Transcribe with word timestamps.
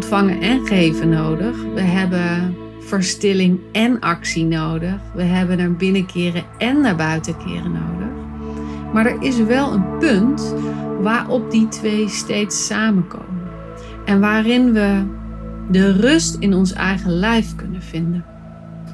ontvangen 0.00 0.40
en 0.40 0.66
geven 0.66 1.08
nodig. 1.08 1.62
We 1.74 1.80
hebben 1.80 2.56
verstilling 2.78 3.60
en 3.72 4.00
actie 4.00 4.44
nodig. 4.44 4.94
We 5.14 5.22
hebben 5.22 5.56
naar 5.56 5.72
binnen 5.72 6.06
keren 6.06 6.44
en 6.58 6.80
naar 6.80 6.96
buiten 6.96 7.36
keren 7.36 7.72
nodig. 7.72 8.08
Maar 8.92 9.06
er 9.06 9.22
is 9.22 9.36
wel 9.36 9.72
een 9.72 9.98
punt 9.98 10.54
waarop 11.00 11.50
die 11.50 11.68
twee 11.68 12.08
steeds 12.08 12.66
samenkomen. 12.66 13.42
En 14.04 14.20
waarin 14.20 14.72
we 14.72 15.02
de 15.70 15.92
rust 15.92 16.36
in 16.38 16.54
ons 16.54 16.72
eigen 16.72 17.12
lijf 17.12 17.54
kunnen 17.54 17.82
vinden. 17.82 18.24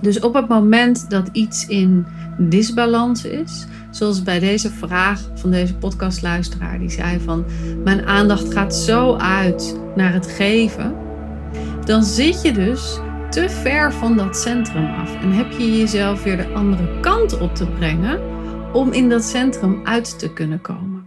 Dus 0.01 0.21
op 0.21 0.35
het 0.35 0.49
moment 0.49 1.11
dat 1.11 1.29
iets 1.33 1.67
in 1.67 2.07
disbalans 2.39 3.25
is, 3.25 3.67
zoals 3.97 4.23
bij 4.23 4.39
deze 4.39 4.71
vraag 4.71 5.21
van 5.35 5.51
deze 5.51 5.75
podcastluisteraar, 5.75 6.79
die 6.79 6.91
zei 6.91 7.21
van 7.21 7.45
mijn 7.85 8.07
aandacht 8.07 8.53
gaat 8.53 8.75
zo 8.75 9.15
uit 9.15 9.81
naar 9.95 10.13
het 10.13 10.27
geven, 10.27 10.95
dan 11.85 12.03
zit 12.03 12.43
je 12.43 12.53
dus 12.53 12.99
te 13.31 13.49
ver 13.49 13.93
van 13.93 14.17
dat 14.17 14.37
centrum 14.37 14.87
af 14.87 15.23
en 15.23 15.33
heb 15.33 15.53
je 15.53 15.79
jezelf 15.79 16.23
weer 16.23 16.37
de 16.37 16.53
andere 16.55 17.01
kant 17.01 17.39
op 17.39 17.55
te 17.55 17.67
brengen 17.67 18.21
om 18.73 18.93
in 18.93 19.09
dat 19.09 19.25
centrum 19.25 19.81
uit 19.85 20.19
te 20.19 20.33
kunnen 20.33 20.61
komen. 20.61 21.05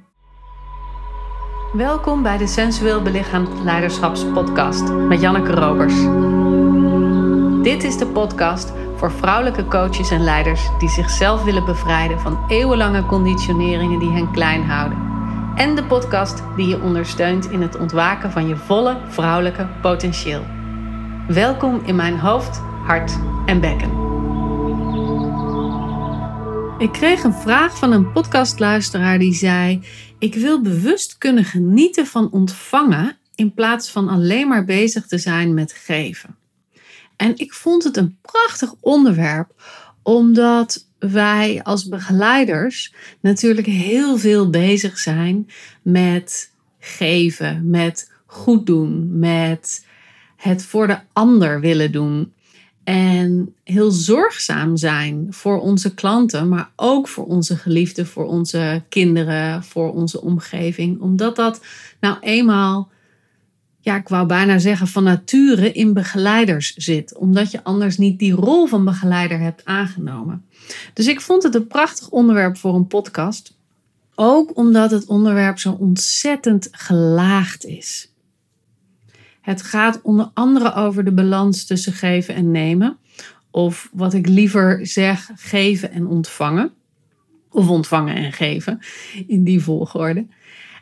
Welkom 1.74 2.24
bij 2.24 2.38
de 2.38 2.48
Sensueel 2.48 3.02
Belichaamd 3.02 3.64
Leiderschapspodcast 3.64 4.92
met 4.94 5.22
Janneke 5.22 5.52
Robers. 5.52 5.96
Dit 7.64 7.84
is 7.84 7.98
de 7.98 8.08
podcast 8.08 8.72
voor 9.00 9.12
vrouwelijke 9.12 9.66
coaches 9.66 10.10
en 10.10 10.24
leiders 10.24 10.70
die 10.80 10.90
zichzelf 10.90 11.44
willen 11.44 11.66
bevrijden 11.66 12.20
van 12.20 12.46
eeuwenlange 12.48 13.06
conditioneringen 13.06 14.00
die 14.00 14.12
hen 14.12 14.32
klein 14.32 14.64
houden. 14.64 14.98
En 15.56 15.76
de 15.76 15.84
podcast 15.84 16.44
die 16.56 16.68
je 16.68 16.82
ondersteunt 16.82 17.52
in 17.52 17.62
het 17.62 17.78
ontwaken 17.78 18.32
van 18.32 18.48
je 18.48 18.56
volle 18.56 18.98
vrouwelijke 19.08 19.68
potentieel. 19.82 20.46
Welkom 21.28 21.82
in 21.86 21.96
mijn 21.96 22.20
hoofd, 22.20 22.62
hart 22.86 23.20
en 23.46 23.60
bekken. 23.60 24.08
Ik 26.78 26.92
kreeg 26.92 27.24
een 27.24 27.34
vraag 27.34 27.78
van 27.78 27.92
een 27.92 28.12
podcastluisteraar 28.12 29.20
die 29.20 29.34
zei: 29.34 29.84
Ik 30.18 30.36
wil 30.36 30.62
bewust 30.62 31.18
kunnen 31.18 31.44
genieten 31.44 32.06
van 32.06 32.32
ontvangen 32.32 33.18
in 33.36 33.54
plaats 33.54 33.92
van 33.92 34.10
alleen 34.10 34.48
maar 34.48 34.66
bezig 34.66 35.06
te 35.06 35.18
zijn 35.18 35.54
met 35.54 35.74
geven. 35.74 36.39
En 37.20 37.38
ik 37.38 37.54
vond 37.54 37.84
het 37.84 37.98
een 37.98 38.18
prachtig 38.22 38.74
onderwerp, 38.80 39.54
omdat 40.04 40.88
wij 41.00 41.60
als 41.64 41.88
begeleiders 41.88 42.94
natuurlijk 43.20 43.68
heel 43.68 44.18
veel 44.18 44.50
bezig 44.50 44.98
zijn 44.98 45.50
met 45.82 46.52
geven, 46.80 47.70
met 47.70 48.12
goed 48.26 48.66
doen, 48.66 49.20
met 49.20 49.86
het 50.36 50.64
voor 50.64 50.88
de 50.88 51.00
ander 51.14 51.60
willen 51.60 51.92
doen. 51.92 52.34
En 52.84 53.56
heel 53.64 53.92
zorgzaam 53.92 54.78
zijn 54.78 55.28
voor 55.30 55.60
onze 55.60 55.94
klanten, 55.94 56.50
maar 56.50 56.72
ook 56.76 57.08
voor 57.08 57.26
onze 57.26 57.56
geliefden, 57.58 58.08
voor 58.08 58.26
onze 58.26 58.84
kinderen, 58.90 59.64
voor 59.64 59.94
onze 59.94 60.22
omgeving. 60.22 61.02
Omdat 61.02 61.36
dat 61.36 61.62
nou 62.00 62.18
eenmaal, 62.20 62.92
ja, 63.80 63.96
ik 63.96 64.08
wou 64.08 64.28
bijna 64.28 64.58
zeggen 64.58 64.88
van 64.88 65.04
nature 65.04 65.72
in 65.72 65.94
begeleiders 65.94 66.74
zit. 66.74 67.18
Omdat 67.18 67.52
je 67.52 67.64
anders 67.64 67.98
niet 67.98 68.20
die 68.20 68.34
rol 68.34 68.68
van 68.68 68.86
begeleider 68.86 69.40
hebt 69.40 69.66
aangenomen. 69.66 70.46
Dus 70.94 71.08
ik 71.08 71.22
vond 71.22 71.44
het 71.44 71.56
een 71.56 71.68
prachtig 71.68 72.10
onderwerp 72.10 72.58
voor 72.58 72.76
een 72.76 72.88
podcast. 72.88 73.58
Ook 74.16 74.58
omdat 74.58 74.92
het 74.92 75.06
onderwerp 75.06 75.60
zo 75.60 75.72
ontzettend 75.72 76.68
gelaagd 76.72 77.66
is. 77.66 78.12
Het 79.42 79.62
gaat 79.62 80.02
onder 80.02 80.30
andere 80.34 80.74
over 80.74 81.04
de 81.04 81.12
balans 81.12 81.66
tussen 81.66 81.94
geven 81.94 82.36
en 82.36 82.52
nemen. 82.52 82.98
Of 83.52 83.90
wat 83.94 84.14
ik 84.14 84.28
liever 84.28 84.88
zeg, 84.88 85.30
geven 85.36 85.92
en 85.92 86.08
ontvangen. 86.08 86.74
Of 87.52 87.70
ontvangen 87.70 88.16
en 88.16 88.34
geven, 88.34 88.80
in 89.28 89.44
die 89.44 89.64
volgorde. 89.64 90.28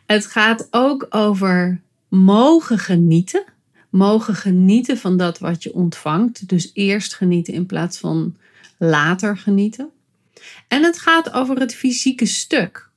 Het 0.06 0.26
gaat 0.26 0.68
ook 0.72 1.08
over 1.10 1.82
mogen 2.08 2.80
genieten. 2.80 3.44
Mogen 3.90 4.36
genieten 4.36 4.98
van 4.98 5.18
dat 5.18 5.40
wat 5.40 5.64
je 5.64 5.74
ontvangt. 5.74 6.50
Dus 6.50 6.72
eerst 6.74 7.14
genieten 7.14 7.54
in 7.54 7.66
plaats 7.66 7.98
van 7.98 8.36
later 8.78 9.38
genieten. 9.38 9.90
En 10.68 10.84
het 10.84 11.00
gaat 11.00 11.34
over 11.34 11.60
het 11.60 11.76
fysieke 11.76 12.26
stuk. 12.26 12.90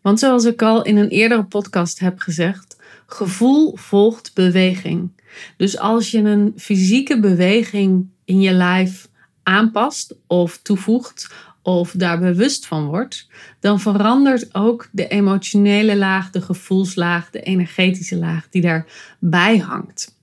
Want 0.00 0.18
zoals 0.18 0.44
ik 0.44 0.62
al 0.62 0.84
in 0.84 0.96
een 0.96 1.08
eerdere 1.08 1.44
podcast 1.44 1.98
heb 1.98 2.18
gezegd, 2.18 2.76
Gevoel 3.10 3.76
volgt 3.76 4.34
beweging. 4.34 5.10
Dus 5.56 5.78
als 5.78 6.10
je 6.10 6.18
een 6.18 6.52
fysieke 6.56 7.20
beweging 7.20 8.06
in 8.24 8.40
je 8.40 8.52
lijf 8.52 9.08
aanpast 9.42 10.14
of 10.26 10.58
toevoegt 10.62 11.30
of 11.68 11.92
daar 11.96 12.18
bewust 12.18 12.66
van 12.66 12.86
wordt, 12.86 13.28
dan 13.60 13.80
verandert 13.80 14.54
ook 14.54 14.88
de 14.92 15.08
emotionele 15.08 15.96
laag, 15.96 16.30
de 16.30 16.40
gevoelslaag, 16.40 17.30
de 17.30 17.40
energetische 17.40 18.16
laag 18.16 18.48
die 18.48 18.62
daarbij 18.62 19.58
hangt. 19.58 20.16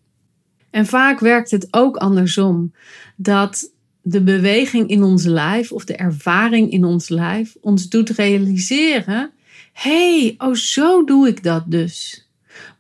En 0.70 0.86
vaak 0.86 1.20
werkt 1.20 1.52
het 1.52 1.68
ook 1.72 1.98
andersom, 1.98 2.74
dat 3.16 3.72
de 4.02 4.22
beweging 4.22 4.90
in 4.90 5.04
ons 5.04 5.24
lijf 5.24 5.72
of 5.72 5.86
de 5.86 5.96
ervaring 5.96 6.72
in 6.72 6.84
ons 6.84 7.10
lijf 7.10 7.56
ons 7.62 7.90
doet 7.90 8.10
realiseren: 8.10 9.32
hé, 9.74 10.20
hey, 10.22 10.36
oh 10.38 10.54
zo 10.54 11.04
doe 11.04 11.28
ik 11.28 11.44
dat 11.44 11.64
dus. 11.68 12.28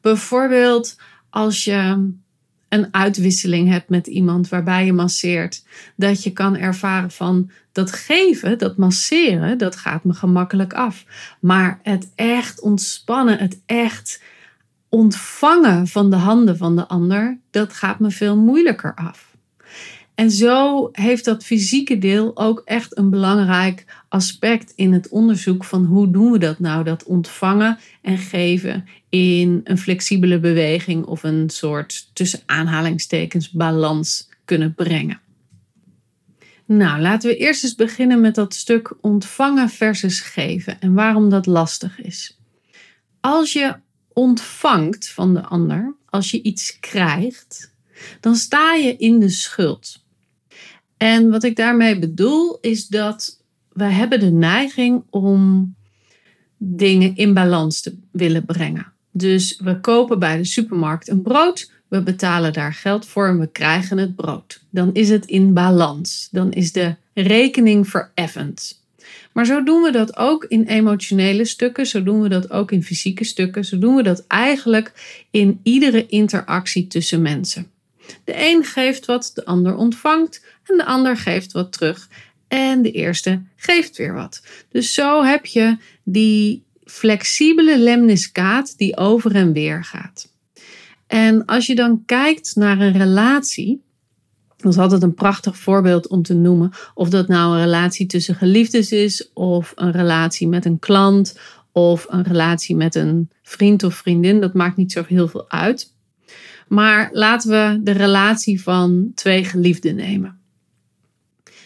Bijvoorbeeld 0.01 0.95
als 1.29 1.63
je 1.63 2.09
een 2.75 2.93
uitwisseling 2.93 3.69
hebt 3.69 3.89
met 3.89 4.07
iemand 4.07 4.49
waarbij 4.49 4.85
je 4.85 4.93
masseert, 4.93 5.63
dat 5.95 6.23
je 6.23 6.31
kan 6.31 6.57
ervaren 6.57 7.11
van 7.11 7.51
dat 7.71 7.91
geven, 7.91 8.57
dat 8.57 8.77
masseren, 8.77 9.57
dat 9.57 9.75
gaat 9.75 10.03
me 10.03 10.13
gemakkelijk 10.13 10.73
af. 10.73 11.05
Maar 11.39 11.79
het 11.83 12.11
echt 12.15 12.61
ontspannen, 12.61 13.37
het 13.37 13.61
echt 13.65 14.23
ontvangen 14.89 15.87
van 15.87 16.09
de 16.09 16.15
handen 16.15 16.57
van 16.57 16.75
de 16.75 16.87
ander, 16.87 17.39
dat 17.51 17.73
gaat 17.73 17.99
me 17.99 18.11
veel 18.11 18.37
moeilijker 18.37 18.95
af. 18.95 19.35
En 20.15 20.31
zo 20.31 20.89
heeft 20.91 21.25
dat 21.25 21.43
fysieke 21.43 21.97
deel 21.97 22.37
ook 22.37 22.61
echt 22.65 22.97
een 22.97 23.09
belangrijk 23.09 23.85
aspect 24.09 24.73
in 24.75 24.93
het 24.93 25.09
onderzoek 25.09 25.63
van 25.63 25.85
hoe 25.85 26.11
doen 26.11 26.31
we 26.31 26.37
dat 26.37 26.59
nou, 26.59 26.83
dat 26.83 27.03
ontvangen 27.03 27.77
en 28.01 28.17
geven 28.17 28.85
in 29.15 29.61
een 29.63 29.77
flexibele 29.77 30.39
beweging 30.39 31.05
of 31.05 31.23
een 31.23 31.49
soort 31.49 32.09
tussen 32.13 32.41
aanhalingstekens 32.45 33.51
balans 33.51 34.29
kunnen 34.45 34.73
brengen. 34.73 35.19
Nou, 36.65 37.01
laten 37.01 37.29
we 37.29 37.37
eerst 37.37 37.63
eens 37.63 37.75
beginnen 37.75 38.21
met 38.21 38.35
dat 38.35 38.53
stuk 38.53 38.93
ontvangen 39.01 39.69
versus 39.69 40.19
geven 40.19 40.79
en 40.79 40.93
waarom 40.93 41.29
dat 41.29 41.45
lastig 41.45 42.01
is. 42.01 42.39
Als 43.19 43.53
je 43.53 43.75
ontvangt 44.13 45.09
van 45.09 45.33
de 45.33 45.41
ander, 45.41 45.95
als 46.05 46.31
je 46.31 46.41
iets 46.41 46.79
krijgt, 46.79 47.73
dan 48.19 48.35
sta 48.35 48.73
je 48.73 48.95
in 48.95 49.19
de 49.19 49.29
schuld. 49.29 50.03
En 50.97 51.29
wat 51.29 51.43
ik 51.43 51.55
daarmee 51.55 51.99
bedoel 51.99 52.57
is 52.61 52.87
dat 52.87 53.41
we 53.69 53.83
hebben 53.83 54.19
de 54.19 54.31
neiging 54.31 55.03
om 55.09 55.75
dingen 56.57 57.15
in 57.15 57.33
balans 57.33 57.81
te 57.81 57.97
willen 58.11 58.45
brengen. 58.45 58.93
Dus 59.17 59.59
we 59.63 59.79
kopen 59.79 60.19
bij 60.19 60.37
de 60.37 60.45
supermarkt 60.45 61.09
een 61.09 61.21
brood, 61.21 61.71
we 61.87 62.01
betalen 62.01 62.53
daar 62.53 62.73
geld 62.73 63.05
voor 63.05 63.27
en 63.27 63.39
we 63.39 63.47
krijgen 63.47 63.97
het 63.97 64.15
brood. 64.15 64.61
Dan 64.69 64.93
is 64.93 65.09
het 65.09 65.25
in 65.25 65.53
balans. 65.53 66.27
Dan 66.31 66.51
is 66.51 66.71
de 66.71 66.95
rekening 67.13 67.89
vereffend. 67.89 68.83
Maar 69.31 69.45
zo 69.45 69.63
doen 69.63 69.81
we 69.81 69.91
dat 69.91 70.17
ook 70.17 70.43
in 70.43 70.63
emotionele 70.63 71.45
stukken, 71.45 71.85
zo 71.85 72.03
doen 72.03 72.21
we 72.21 72.29
dat 72.29 72.51
ook 72.51 72.71
in 72.71 72.83
fysieke 72.83 73.23
stukken, 73.23 73.65
zo 73.65 73.79
doen 73.79 73.95
we 73.95 74.03
dat 74.03 74.27
eigenlijk 74.27 74.91
in 75.31 75.59
iedere 75.63 76.05
interactie 76.05 76.87
tussen 76.87 77.21
mensen. 77.21 77.67
De 78.23 78.33
een 78.35 78.63
geeft 78.63 79.05
wat, 79.05 79.31
de 79.33 79.45
ander 79.45 79.75
ontvangt 79.75 80.45
en 80.63 80.77
de 80.77 80.85
ander 80.85 81.17
geeft 81.17 81.51
wat 81.51 81.71
terug 81.71 82.09
en 82.47 82.81
de 82.81 82.91
eerste 82.91 83.41
geeft 83.55 83.97
weer 83.97 84.13
wat. 84.13 84.41
Dus 84.69 84.93
zo 84.93 85.23
heb 85.23 85.45
je 85.45 85.77
die 86.03 86.63
flexibele 86.85 87.79
lemniscaat 87.79 88.77
die 88.77 88.97
over 88.97 89.35
en 89.35 89.53
weer 89.53 89.83
gaat. 89.83 90.33
En 91.07 91.45
als 91.45 91.65
je 91.65 91.75
dan 91.75 92.03
kijkt 92.05 92.55
naar 92.55 92.79
een 92.79 92.97
relatie, 92.97 93.83
dat 94.57 94.73
is 94.73 94.79
altijd 94.79 95.03
een 95.03 95.13
prachtig 95.13 95.57
voorbeeld 95.57 96.07
om 96.07 96.21
te 96.21 96.33
noemen. 96.33 96.71
Of 96.93 97.09
dat 97.09 97.27
nou 97.27 97.55
een 97.55 97.63
relatie 97.63 98.05
tussen 98.05 98.35
geliefdes 98.35 98.91
is, 98.91 99.33
of 99.33 99.71
een 99.75 99.91
relatie 99.91 100.47
met 100.47 100.65
een 100.65 100.79
klant, 100.79 101.39
of 101.71 102.05
een 102.09 102.23
relatie 102.23 102.75
met 102.75 102.95
een 102.95 103.29
vriend 103.43 103.83
of 103.83 103.95
vriendin. 103.95 104.41
Dat 104.41 104.53
maakt 104.53 104.77
niet 104.77 104.91
zo 104.91 105.03
heel 105.07 105.27
veel 105.27 105.49
uit. 105.49 105.93
Maar 106.67 107.09
laten 107.11 107.49
we 107.49 107.79
de 107.83 107.91
relatie 107.91 108.61
van 108.61 109.11
twee 109.15 109.43
geliefden 109.43 109.95
nemen. 109.95 110.39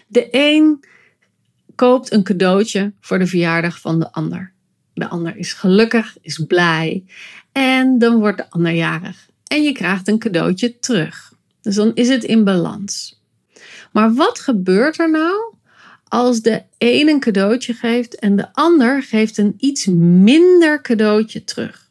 De 0.08 0.28
een 0.32 0.84
koopt 1.76 2.12
een 2.12 2.24
cadeautje 2.24 2.94
voor 3.00 3.20
de 3.20 3.28
verjaardag 3.28 3.80
van 3.80 4.00
de 4.00 4.12
ander. 4.12 4.54
De 5.00 5.08
ander 5.08 5.38
is 5.38 5.54
gelukkig, 5.54 6.18
is 6.22 6.44
blij 6.48 7.04
en 7.52 8.00
dan 8.00 8.20
wordt 8.20 8.38
de 8.38 8.50
ander 8.50 8.72
jarig. 8.72 9.28
en 9.48 9.64
je 9.64 9.72
krijgt 9.72 10.08
een 10.08 10.20
cadeautje 10.20 10.80
terug. 10.80 11.34
Dus 11.62 11.76
dan 11.76 11.92
is 11.94 12.10
het 12.10 12.24
in 12.24 12.44
balans. 12.44 13.22
Maar 13.92 14.14
wat 14.14 14.40
gebeurt 14.40 15.00
er 15.00 15.12
nou 15.12 15.54
als 16.08 16.42
de 16.42 16.64
een 16.78 17.10
een 17.10 17.20
cadeautje 17.20 17.74
geeft 17.74 18.16
en 18.16 18.36
de 18.36 18.54
ander 18.54 19.04
geeft 19.04 19.38
een 19.38 19.54
iets 19.58 19.86
minder 19.86 20.82
cadeautje 20.82 21.44
terug? 21.44 21.90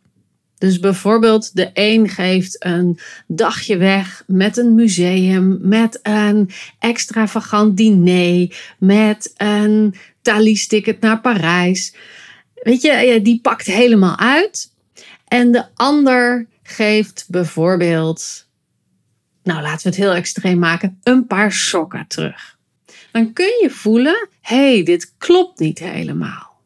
Dus 0.58 0.78
bijvoorbeeld 0.78 1.56
de 1.56 1.70
een 1.74 2.08
geeft 2.08 2.64
een 2.64 2.98
dagje 3.26 3.76
weg 3.76 4.24
met 4.26 4.56
een 4.56 4.74
museum, 4.74 5.58
met 5.62 5.98
een 6.02 6.50
extravagant 6.78 7.76
diner, 7.76 8.56
met 8.78 9.32
een 9.36 9.94
Thalys 10.22 10.66
ticket 10.66 11.00
naar 11.00 11.20
Parijs. 11.20 11.94
Weet 12.68 12.82
je, 12.82 13.20
die 13.22 13.40
pakt 13.40 13.66
helemaal 13.66 14.18
uit. 14.18 14.72
En 15.28 15.52
de 15.52 15.64
ander 15.74 16.46
geeft 16.62 17.24
bijvoorbeeld, 17.28 18.46
nou 19.42 19.62
laten 19.62 19.82
we 19.82 19.88
het 19.88 19.98
heel 19.98 20.14
extreem 20.14 20.58
maken, 20.58 20.98
een 21.02 21.26
paar 21.26 21.52
sokken 21.52 22.06
terug. 22.08 22.58
Dan 23.12 23.32
kun 23.32 23.58
je 23.62 23.70
voelen, 23.70 24.28
hé, 24.40 24.72
hey, 24.72 24.82
dit 24.82 25.14
klopt 25.18 25.58
niet 25.58 25.78
helemaal. 25.78 26.60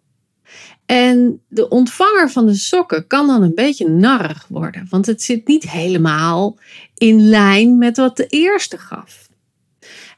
En 0.87 1.43
de 1.49 1.69
ontvanger 1.69 2.31
van 2.31 2.47
de 2.47 2.55
sokken 2.55 3.07
kan 3.07 3.27
dan 3.27 3.43
een 3.43 3.55
beetje 3.55 3.89
narrig 3.89 4.47
worden, 4.49 4.87
want 4.91 5.07
het 5.07 5.23
zit 5.23 5.47
niet 5.47 5.71
helemaal 5.71 6.59
in 6.95 7.29
lijn 7.29 7.79
met 7.79 7.97
wat 7.97 8.17
de 8.17 8.27
eerste 8.27 8.79
gaf. 8.79 9.29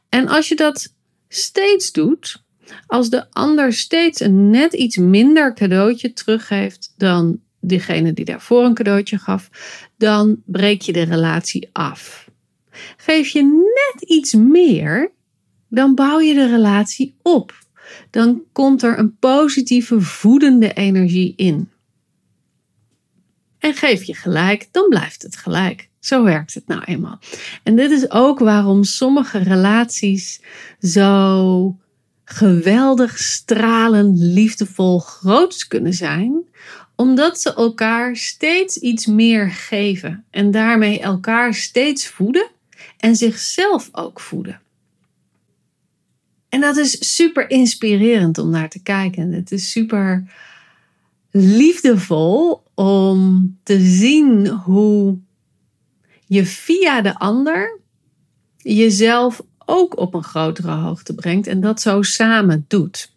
En 0.09 0.29
als 0.29 0.49
je 0.49 0.57
dat 0.57 0.95
steeds 1.29 1.93
doet, 1.93 2.44
als 2.87 3.11
de 3.11 3.31
ander 3.31 3.72
steeds 3.72 4.20
een 4.20 4.50
net 4.50 4.72
iets 4.72 4.96
minder 4.96 5.55
cadeautje 5.55 6.12
teruggeeft 6.12 6.94
dan 6.96 7.40
degene 7.61 8.12
die 8.12 8.25
daarvoor 8.25 8.64
een 8.64 8.75
cadeautje 8.75 9.19
gaf, 9.19 9.50
dan 9.96 10.43
breek 10.46 10.82
je 10.82 10.93
de 10.93 11.02
relatie 11.02 11.69
af. 11.72 12.28
Geef 12.96 13.28
je 13.28 13.43
net 13.43 14.11
iets 14.11 14.34
meer, 14.34 15.12
dan 15.69 15.94
bouw 15.94 16.20
je 16.20 16.34
de 16.34 16.49
relatie 16.49 17.16
op 17.22 17.62
dan 18.11 18.43
komt 18.52 18.82
er 18.82 18.99
een 18.99 19.16
positieve 19.19 20.00
voedende 20.00 20.72
energie 20.72 21.32
in. 21.37 21.70
En 23.58 23.75
geef 23.75 24.02
je 24.02 24.14
gelijk, 24.14 24.69
dan 24.70 24.88
blijft 24.88 25.22
het 25.22 25.37
gelijk. 25.37 25.88
Zo 26.00 26.22
werkt 26.22 26.55
het 26.55 26.66
nou 26.66 26.82
eenmaal. 26.84 27.19
En 27.62 27.76
dit 27.76 27.90
is 27.90 28.11
ook 28.11 28.38
waarom 28.38 28.84
sommige 28.84 29.38
relaties 29.38 30.40
zo 30.81 31.78
geweldig 32.25 33.19
stralend, 33.19 34.19
liefdevol, 34.19 34.99
groots 34.99 35.69
kunnen 35.69 35.94
zijn, 35.94 36.44
omdat 36.97 37.41
ze 37.41 37.55
elkaar 37.55 38.17
steeds 38.17 38.76
iets 38.76 39.06
meer 39.06 39.50
geven 39.50 40.25
en 40.31 40.50
daarmee 40.50 41.00
elkaar 41.00 41.55
steeds 41.55 42.09
voeden 42.09 42.50
en 42.99 43.17
zichzelf 43.17 43.88
ook 43.93 44.21
voeden. 44.21 44.61
En 46.49 46.61
dat 46.61 46.76
is 46.76 47.15
super 47.15 47.50
inspirerend 47.50 48.38
om 48.38 48.50
naar 48.50 48.69
te 48.69 48.82
kijken. 48.82 49.32
Het 49.32 49.53
is 49.53 49.71
super 49.71 50.32
liefdevol 51.31 52.62
om 52.75 53.59
te 53.62 53.81
zien 53.81 54.49
hoe 54.49 55.19
je 56.26 56.47
via 56.47 57.00
de 57.00 57.19
ander 57.19 57.81
jezelf 58.56 59.43
ook 59.66 59.99
op 59.99 60.14
een 60.14 60.22
grotere 60.22 60.72
hoogte 60.72 61.14
brengt 61.14 61.46
en 61.46 61.61
dat 61.61 61.81
zo 61.81 62.02
samen 62.02 62.64
doet. 62.69 63.12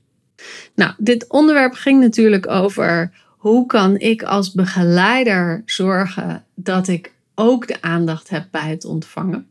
Nou, 0.76 0.94
dit 0.98 1.28
onderwerp 1.28 1.74
ging 1.74 2.02
natuurlijk 2.02 2.48
over 2.48 3.12
hoe 3.38 3.66
kan 3.66 4.00
ik 4.00 4.24
als 4.24 4.52
begeleider 4.52 5.62
zorgen 5.66 6.46
dat 6.56 6.88
ik 6.88 7.14
ook 7.36 7.68
de 7.68 7.82
aandacht 7.82 8.30
heb 8.30 8.48
bij 8.52 8.70
het 8.70 8.86
ontvangen. 8.86 9.48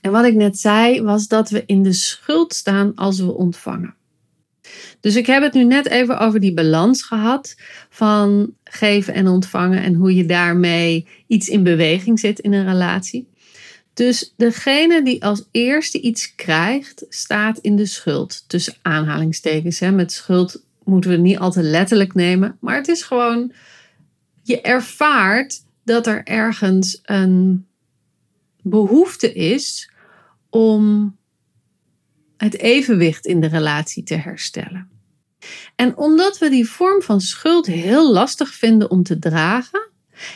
En 0.00 0.12
wat 0.12 0.24
ik 0.24 0.34
net 0.34 0.58
zei, 0.58 1.02
was 1.02 1.28
dat 1.28 1.50
we 1.50 1.62
in 1.66 1.82
de 1.82 1.92
schuld 1.92 2.54
staan 2.54 2.94
als 2.94 3.20
we 3.20 3.34
ontvangen. 3.34 3.94
Dus 5.00 5.16
ik 5.16 5.26
heb 5.26 5.42
het 5.42 5.52
nu 5.52 5.64
net 5.64 5.86
even 5.86 6.18
over 6.18 6.40
die 6.40 6.54
balans 6.54 7.02
gehad 7.02 7.56
van 7.90 8.54
geven 8.64 9.14
en 9.14 9.28
ontvangen 9.28 9.82
en 9.82 9.94
hoe 9.94 10.14
je 10.14 10.26
daarmee 10.26 11.06
iets 11.26 11.48
in 11.48 11.62
beweging 11.62 12.20
zet 12.20 12.38
in 12.38 12.52
een 12.52 12.66
relatie. 12.66 13.28
Dus 13.96 14.34
degene 14.36 15.02
die 15.02 15.24
als 15.24 15.44
eerste 15.50 16.00
iets 16.00 16.34
krijgt, 16.34 17.04
staat 17.08 17.58
in 17.58 17.76
de 17.76 17.86
schuld. 17.86 18.44
Tussen 18.48 18.74
aanhalingstekens. 18.82 19.78
Hè. 19.78 19.92
Met 19.92 20.12
schuld 20.12 20.62
moeten 20.84 21.10
we 21.10 21.16
niet 21.16 21.38
altijd 21.38 21.64
letterlijk 21.64 22.14
nemen. 22.14 22.56
Maar 22.60 22.76
het 22.76 22.88
is 22.88 23.02
gewoon, 23.02 23.52
je 24.42 24.60
ervaart 24.60 25.62
dat 25.84 26.06
er 26.06 26.24
ergens 26.24 27.00
een 27.02 27.66
behoefte 28.62 29.32
is 29.32 29.90
om 30.50 31.16
het 32.36 32.58
evenwicht 32.58 33.26
in 33.26 33.40
de 33.40 33.48
relatie 33.48 34.02
te 34.02 34.14
herstellen. 34.14 34.88
En 35.76 35.96
omdat 35.96 36.38
we 36.38 36.50
die 36.50 36.70
vorm 36.70 37.02
van 37.02 37.20
schuld 37.20 37.66
heel 37.66 38.12
lastig 38.12 38.54
vinden 38.54 38.90
om 38.90 39.02
te 39.02 39.18
dragen, 39.18 39.88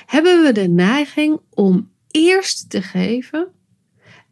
hebben 0.07 0.43
we 0.43 0.53
de 0.53 0.69
neiging 0.69 1.41
om 1.51 1.90
eerst 2.11 2.71
te 2.71 2.83
geven 2.83 3.49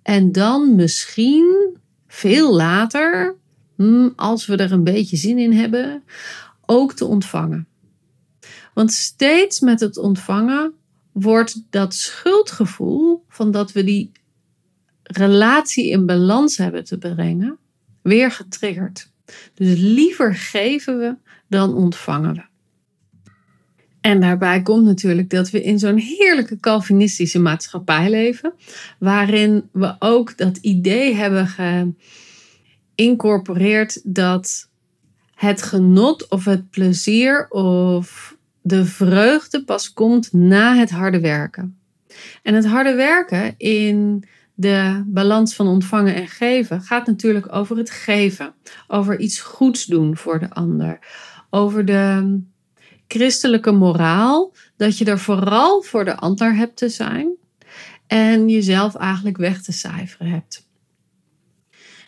en 0.03 0.33
dan 0.33 0.75
misschien 0.75 1.77
veel 2.07 2.55
later, 2.55 3.37
hmm, 3.77 4.13
als 4.17 4.47
we 4.47 4.57
er 4.57 4.73
een 4.73 4.85
beetje 4.85 5.17
zin 5.17 5.39
in 5.39 5.53
hebben, 5.53 6.03
ook 6.67 6.93
te 6.93 7.05
ontvangen. 7.05 7.67
Want 8.75 8.93
steeds 8.93 9.61
met 9.61 9.81
het 9.81 9.97
ontvangen 9.97 10.73
wordt 11.13 11.63
dat 11.71 11.95
schuldgevoel 11.95 13.25
van 13.29 13.51
dat 13.51 13.73
we 13.73 13.85
die 13.85 14.13
relatie 15.03 15.91
in 15.91 16.07
balans 16.07 16.57
hebben 16.57 16.85
te 16.85 16.99
brengen, 16.99 17.59
weer 18.03 18.31
getriggerd. 18.31 19.11
Dus 19.55 19.79
liever 19.79 20.35
geven 20.35 20.99
we 20.99 21.17
dan 21.49 21.75
ontvangen 21.75 22.35
we. 22.35 22.48
En 24.09 24.21
daarbij 24.21 24.63
komt 24.63 24.85
natuurlijk 24.85 25.31
dat 25.31 25.51
we 25.51 25.63
in 25.63 25.79
zo'n 25.79 25.97
heerlijke 25.97 26.61
Calvinistische 26.61 27.39
maatschappij 27.39 28.11
leven, 28.11 28.53
waarin 28.99 29.69
we 29.73 29.97
ook 29.99 30.37
dat 30.37 30.57
idee 30.57 31.15
hebben 31.15 31.49
geïncorporeerd 32.95 34.01
dat 34.15 34.69
het 35.35 35.63
genot 35.63 36.29
of 36.29 36.45
het 36.45 36.71
plezier 36.71 37.49
of 37.49 38.37
de 38.63 38.85
vreugde 38.85 39.65
pas 39.65 39.93
komt 39.93 40.33
na 40.33 40.77
het 40.77 40.91
harde 40.91 41.21
werken. 41.21 41.79
En 42.43 42.55
het 42.55 42.67
harde 42.67 42.95
werken 42.95 43.55
in 43.57 44.25
de 44.55 45.03
balans 45.07 45.55
van 45.55 45.67
ontvangen 45.67 46.15
en 46.15 46.29
geven 46.29 46.83
gaat 46.83 47.07
natuurlijk 47.07 47.55
over 47.55 47.77
het 47.77 47.91
geven, 47.91 48.55
over 48.87 49.19
iets 49.19 49.41
goeds 49.41 49.85
doen 49.85 50.17
voor 50.17 50.39
de 50.39 50.51
ander, 50.51 50.99
over 51.51 51.85
de 51.85 52.39
christelijke 53.09 53.71
moraal, 53.73 54.53
dat 54.77 54.99
je 54.99 55.05
er 55.05 55.19
vooral 55.19 55.83
voor 55.83 56.05
de 56.05 56.17
ander 56.17 56.55
hebt 56.55 56.77
te 56.77 56.89
zijn 56.89 57.37
en 58.07 58.49
jezelf 58.49 58.95
eigenlijk 58.95 59.37
weg 59.37 59.63
te 59.63 59.73
cijferen 59.73 60.31
hebt. 60.31 60.69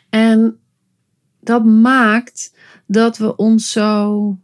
En 0.08 0.60
dat 1.40 1.64
maakt 1.64 2.54
dat 2.86 3.18
we 3.18 3.36
ons 3.36 3.72
zo 3.72 4.38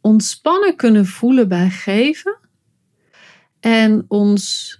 ontspannen 0.00 0.76
kunnen 0.76 1.06
voelen 1.06 1.48
bij 1.48 1.70
geven 1.70 2.38
en 3.60 4.04
ons 4.08 4.76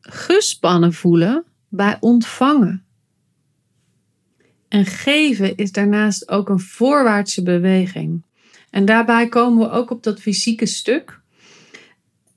gespannen 0.00 0.92
voelen 0.92 1.44
bij 1.68 1.96
ontvangen. 2.00 2.84
En 4.68 4.84
geven 4.86 5.56
is 5.56 5.72
daarnaast 5.72 6.28
ook 6.28 6.48
een 6.48 6.60
voorwaartse 6.60 7.42
beweging. 7.42 8.22
En 8.70 8.84
daarbij 8.84 9.28
komen 9.28 9.68
we 9.68 9.74
ook 9.74 9.90
op 9.90 10.02
dat 10.02 10.20
fysieke 10.20 10.66
stuk. 10.66 11.20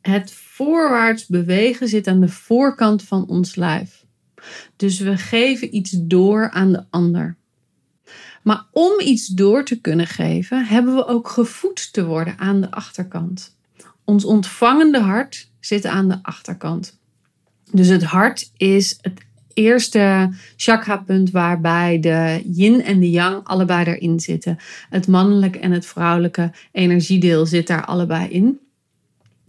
Het 0.02 0.32
voorwaarts 0.32 1.26
bewegen 1.26 1.88
zit 1.88 2.08
aan 2.08 2.20
de 2.20 2.30
voorkant 2.30 3.04
van 3.04 3.28
ons 3.28 3.56
lijf. 3.56 4.06
Dus 4.76 5.00
we 5.00 5.18
geven 5.18 5.76
iets 5.76 5.92
door 5.98 6.50
aan 6.50 6.72
de 6.72 6.84
ander. 6.90 7.38
Maar 8.44 8.66
om 8.72 9.00
iets 9.00 9.28
door 9.28 9.66
te 9.66 9.82
kunnen 9.82 10.08
geven, 10.08 10.66
hebben 10.66 10.96
we 10.96 11.08
ook 11.08 11.28
gevoed 11.28 11.94
te 11.94 12.06
worden 12.06 12.38
aan 12.38 12.62
de 12.62 12.72
achterkant. 12.72 13.58
Ons 14.04 14.26
ontvangende 14.26 15.00
hart 15.00 15.50
zit 15.60 15.86
aan 15.86 16.08
de 16.08 16.20
achterkant. 16.22 17.00
Dus 17.72 17.88
het 17.88 18.04
hart 18.04 18.52
is 18.58 18.98
het 19.02 19.22
eerste 19.54 20.30
chakrapunt 20.56 21.32
waarbij 21.32 22.00
de 22.00 22.42
yin 22.46 22.84
en 22.84 23.00
de 23.00 23.10
yang 23.10 23.44
allebei 23.44 23.86
erin 23.86 24.20
zitten. 24.20 24.58
Het 24.90 25.08
mannelijke 25.08 25.60
en 25.60 25.72
het 25.72 25.86
vrouwelijke 25.86 26.52
energiedeel 26.72 27.46
zit 27.46 27.68
daar 27.68 27.86
allebei 27.86 28.30
in. 28.30 28.60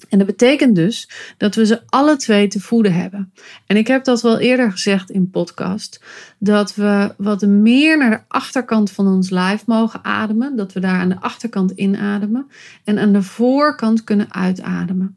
En 0.09 0.19
dat 0.19 0.27
betekent 0.27 0.77
dus 0.77 1.09
dat 1.37 1.55
we 1.55 1.67
ze 1.67 1.81
alle 1.87 2.17
twee 2.17 2.49
te 2.49 2.61
voeden 2.61 2.95
hebben. 2.95 3.33
En 3.67 3.77
ik 3.77 3.87
heb 3.87 4.05
dat 4.05 4.23
wel 4.23 4.39
eerder 4.39 4.71
gezegd 4.71 5.11
in 5.11 5.31
podcast, 5.31 6.05
dat 6.39 6.75
we 6.75 7.15
wat 7.17 7.43
meer 7.43 7.99
naar 7.99 8.11
de 8.11 8.21
achterkant 8.29 8.91
van 8.91 9.07
ons 9.07 9.31
lijf 9.31 9.67
mogen 9.67 10.05
ademen, 10.05 10.57
dat 10.57 10.73
we 10.73 10.81
daar 10.81 11.01
aan 11.01 11.09
de 11.09 11.21
achterkant 11.21 11.71
inademen 11.71 12.47
en 12.85 12.99
aan 12.99 13.13
de 13.13 13.23
voorkant 13.23 14.05
kunnen 14.05 14.35
uitademen. 14.35 15.17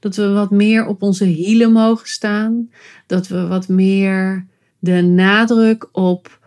Dat 0.00 0.16
we 0.16 0.28
wat 0.28 0.50
meer 0.50 0.86
op 0.86 1.02
onze 1.02 1.24
hielen 1.24 1.72
mogen 1.72 2.08
staan. 2.08 2.70
Dat 3.06 3.28
we 3.28 3.46
wat 3.46 3.68
meer 3.68 4.46
de 4.78 5.02
nadruk 5.02 5.88
op 5.92 6.38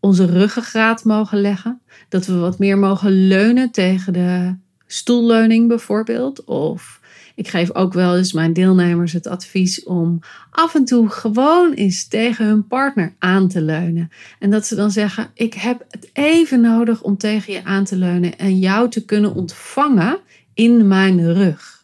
onze 0.00 0.26
ruggengraat 0.26 1.04
mogen 1.04 1.40
leggen. 1.40 1.80
Dat 2.08 2.26
we 2.26 2.34
wat 2.34 2.58
meer 2.58 2.78
mogen 2.78 3.26
leunen 3.26 3.70
tegen 3.70 4.12
de 4.12 4.56
stoelleuning 4.86 5.68
bijvoorbeeld. 5.68 6.44
Of 6.44 7.00
ik 7.34 7.48
geef 7.48 7.74
ook 7.74 7.92
wel 7.92 8.16
eens 8.16 8.32
mijn 8.32 8.52
deelnemers 8.52 9.12
het 9.12 9.26
advies 9.26 9.82
om 9.82 10.18
af 10.50 10.74
en 10.74 10.84
toe 10.84 11.08
gewoon 11.08 11.72
eens 11.72 12.08
tegen 12.08 12.46
hun 12.46 12.66
partner 12.66 13.14
aan 13.18 13.48
te 13.48 13.62
leunen. 13.62 14.10
En 14.38 14.50
dat 14.50 14.66
ze 14.66 14.74
dan 14.74 14.90
zeggen: 14.90 15.30
Ik 15.34 15.54
heb 15.54 15.84
het 15.90 16.10
even 16.12 16.60
nodig 16.60 17.02
om 17.02 17.16
tegen 17.16 17.52
je 17.52 17.64
aan 17.64 17.84
te 17.84 17.96
leunen 17.96 18.38
en 18.38 18.58
jou 18.58 18.90
te 18.90 19.04
kunnen 19.04 19.34
ontvangen 19.34 20.18
in 20.54 20.88
mijn 20.88 21.32
rug. 21.32 21.83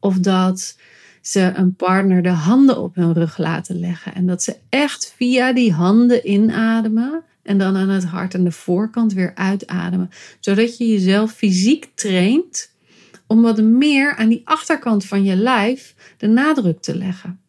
Of 0.00 0.18
dat 0.18 0.76
ze 1.20 1.52
een 1.54 1.74
partner 1.74 2.22
de 2.22 2.28
handen 2.28 2.78
op 2.78 2.94
hun 2.94 3.12
rug 3.12 3.38
laten 3.38 3.80
leggen 3.80 4.14
en 4.14 4.26
dat 4.26 4.42
ze 4.42 4.56
echt 4.68 5.12
via 5.16 5.52
die 5.52 5.72
handen 5.72 6.30
inademen 6.30 7.22
en 7.42 7.58
dan 7.58 7.76
aan 7.76 7.88
het 7.88 8.04
hart 8.04 8.34
en 8.34 8.44
de 8.44 8.52
voorkant 8.52 9.12
weer 9.12 9.32
uitademen, 9.34 10.10
zodat 10.40 10.76
je 10.76 10.86
jezelf 10.86 11.32
fysiek 11.32 11.90
traint 11.94 12.70
om 13.26 13.42
wat 13.42 13.62
meer 13.62 14.16
aan 14.16 14.28
die 14.28 14.42
achterkant 14.44 15.04
van 15.04 15.24
je 15.24 15.36
lijf 15.36 15.94
de 16.16 16.26
nadruk 16.26 16.80
te 16.80 16.96
leggen. 16.96 17.40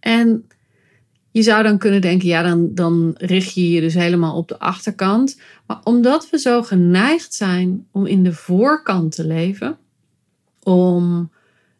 En 0.00 0.44
je 1.30 1.42
zou 1.42 1.62
dan 1.62 1.78
kunnen 1.78 2.00
denken, 2.00 2.28
ja, 2.28 2.42
dan, 2.42 2.74
dan 2.74 3.14
richt 3.18 3.54
je 3.54 3.70
je 3.70 3.80
dus 3.80 3.94
helemaal 3.94 4.36
op 4.36 4.48
de 4.48 4.58
achterkant. 4.58 5.40
Maar 5.66 5.80
omdat 5.84 6.30
we 6.30 6.38
zo 6.38 6.62
geneigd 6.62 7.34
zijn 7.34 7.86
om 7.90 8.06
in 8.06 8.22
de 8.22 8.32
voorkant 8.32 9.14
te 9.14 9.26
leven, 9.26 9.78
om 10.62 11.30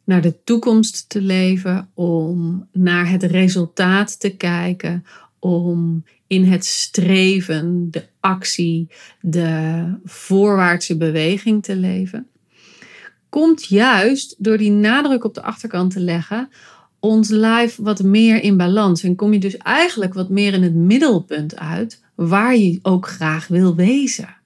naar 0.09 0.23
de 0.23 0.37
toekomst 0.45 1.09
te 1.09 1.21
leven, 1.21 1.91
om 1.95 2.69
naar 2.73 3.11
het 3.11 3.23
resultaat 3.23 4.21
te 4.21 4.37
kijken, 4.37 5.05
om 5.38 6.05
in 6.27 6.45
het 6.45 6.65
streven, 6.65 7.91
de 7.91 8.05
actie, 8.21 8.88
de 9.21 9.85
voorwaartse 10.05 10.97
beweging 10.97 11.62
te 11.62 11.77
leven, 11.77 12.27
komt 13.29 13.67
juist 13.67 14.35
door 14.38 14.59
die 14.59 14.71
nadruk 14.71 15.25
op 15.25 15.35
de 15.35 15.43
achterkant 15.43 15.93
te 15.93 16.00
leggen 16.00 16.49
ons 17.00 17.29
lijf 17.29 17.77
wat 17.77 18.03
meer 18.03 18.43
in 18.43 18.57
balans. 18.57 19.03
En 19.03 19.17
kom 19.17 19.33
je 19.33 19.38
dus 19.38 19.57
eigenlijk 19.57 20.15
wat 20.15 20.29
meer 20.29 20.53
in 20.53 20.62
het 20.62 20.75
middelpunt 20.75 21.57
uit, 21.57 22.03
waar 22.15 22.57
je 22.57 22.79
ook 22.83 23.09
graag 23.09 23.47
wil 23.47 23.75
wezen. 23.75 24.37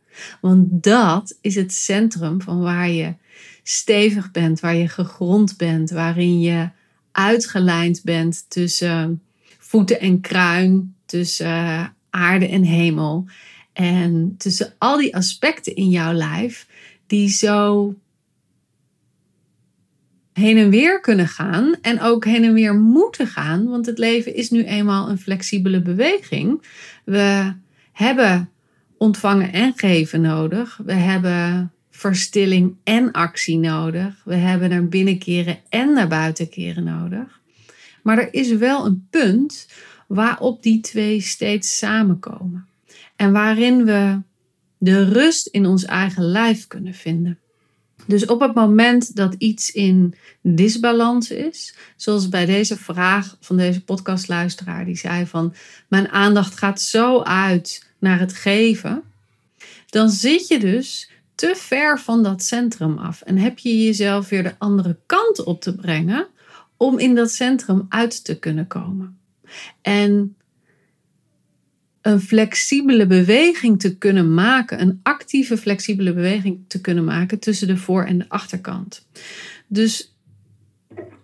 Want 0.41 0.83
dat 0.83 1.39
is 1.41 1.55
het 1.55 1.73
centrum 1.73 2.41
van 2.41 2.61
waar 2.61 2.91
je 2.91 3.15
stevig 3.63 4.31
bent, 4.31 4.61
waar 4.61 4.77
je 4.77 4.89
gegrond 4.89 5.57
bent, 5.57 5.91
waarin 5.91 6.41
je 6.41 6.69
uitgelijnd 7.13 8.01
bent 8.05 8.45
tussen 8.49 9.23
voeten 9.59 10.01
en 10.01 10.21
kruin, 10.21 10.95
tussen 11.07 11.95
aarde 12.11 12.49
en 12.49 12.63
hemel. 12.63 13.27
En 13.73 14.35
tussen 14.39 14.75
al 14.79 14.97
die 14.97 15.17
aspecten 15.17 15.75
in 15.75 15.89
jouw 15.89 16.13
lijf 16.13 16.67
die 17.07 17.29
zo 17.29 17.95
heen 20.33 20.57
en 20.57 20.71
weer 20.71 21.01
kunnen 21.01 21.29
gaan 21.29 21.75
en 21.81 22.01
ook 22.01 22.25
heen 22.25 22.45
en 22.45 22.53
weer 22.53 22.75
moeten 22.75 23.27
gaan, 23.27 23.69
want 23.69 23.87
het 23.87 23.99
leven 23.99 24.35
is 24.35 24.51
nu 24.51 24.65
eenmaal 24.65 25.09
een 25.09 25.19
flexibele 25.19 25.83
beweging. 25.83 26.63
We 27.05 27.53
hebben 27.93 28.51
ontvangen 28.99 29.53
en 29.53 29.73
geven 29.77 30.21
nodig. 30.21 30.81
We 30.85 30.93
hebben 30.93 31.73
verstilling 31.93 32.75
en 32.85 33.11
actie 33.11 33.59
nodig. 33.59 34.15
We 34.25 34.35
hebben 34.35 34.69
naar 34.69 34.89
binnen 34.89 35.19
keren 35.19 35.59
en 35.69 35.93
naar 35.93 36.09
buiten 36.09 36.49
keren 36.49 36.85
nodig. 36.85 37.41
Maar 38.03 38.19
er 38.19 38.35
is 38.35 38.53
wel 38.53 38.87
een 38.87 39.07
punt 39.11 39.69
waarop 40.07 40.63
die 40.63 40.81
twee 40.81 41.21
steeds 41.21 41.79
samenkomen. 41.79 42.67
En 43.17 43.33
waarin 43.33 43.85
we 43.85 44.21
de 44.79 45.05
rust 45.05 45.47
in 45.47 45.67
ons 45.67 45.85
eigen 45.85 46.25
lijf 46.25 46.67
kunnen 46.67 46.95
vinden. 46.95 47.39
Dus 48.07 48.27
op 48.27 48.41
het 48.41 48.55
moment 48.55 49.17
dat 49.17 49.35
iets 49.39 49.71
in 49.71 50.15
disbalans 50.41 51.31
is, 51.31 51.75
zoals 51.97 52.29
bij 52.29 52.47
deze 52.47 52.77
vraag 52.77 53.37
van 53.41 53.57
deze 53.57 53.85
podcastluisteraar, 53.85 54.85
die 54.85 54.97
zei 54.97 55.27
van 55.27 55.55
mijn 55.89 56.09
aandacht 56.09 56.59
gaat 56.59 56.81
zo 56.81 57.23
uit 57.23 57.87
naar 57.99 58.19
het 58.19 58.33
geven, 58.33 59.03
dan 59.87 60.11
zit 60.11 60.49
je 60.49 60.59
dus 60.59 61.11
te 61.43 61.57
ver 61.57 62.01
van 62.01 62.23
dat 62.23 62.43
centrum 62.43 62.99
af 62.99 63.23
en 63.23 63.39
heb 63.39 63.59
je 63.59 63.85
jezelf 63.85 64.29
weer 64.29 64.43
de 64.43 64.55
andere 64.59 64.99
kant 65.07 65.45
op 65.45 65.61
te 65.61 65.75
brengen 65.75 66.27
om 66.77 66.99
in 66.99 67.15
dat 67.15 67.31
centrum 67.31 67.87
uit 67.89 68.25
te 68.25 68.39
kunnen 68.39 68.67
komen. 68.67 69.19
En 69.81 70.37
een 72.01 72.21
flexibele 72.21 73.07
beweging 73.07 73.81
te 73.81 73.99
kunnen 73.99 74.35
maken, 74.35 74.81
een 74.81 75.01
actieve 75.03 75.57
flexibele 75.57 76.13
beweging 76.13 76.65
te 76.67 76.81
kunnen 76.81 77.05
maken 77.05 77.39
tussen 77.39 77.67
de 77.67 77.77
voor- 77.77 78.05
en 78.05 78.19
de 78.19 78.29
achterkant. 78.29 79.07
Dus 79.67 80.15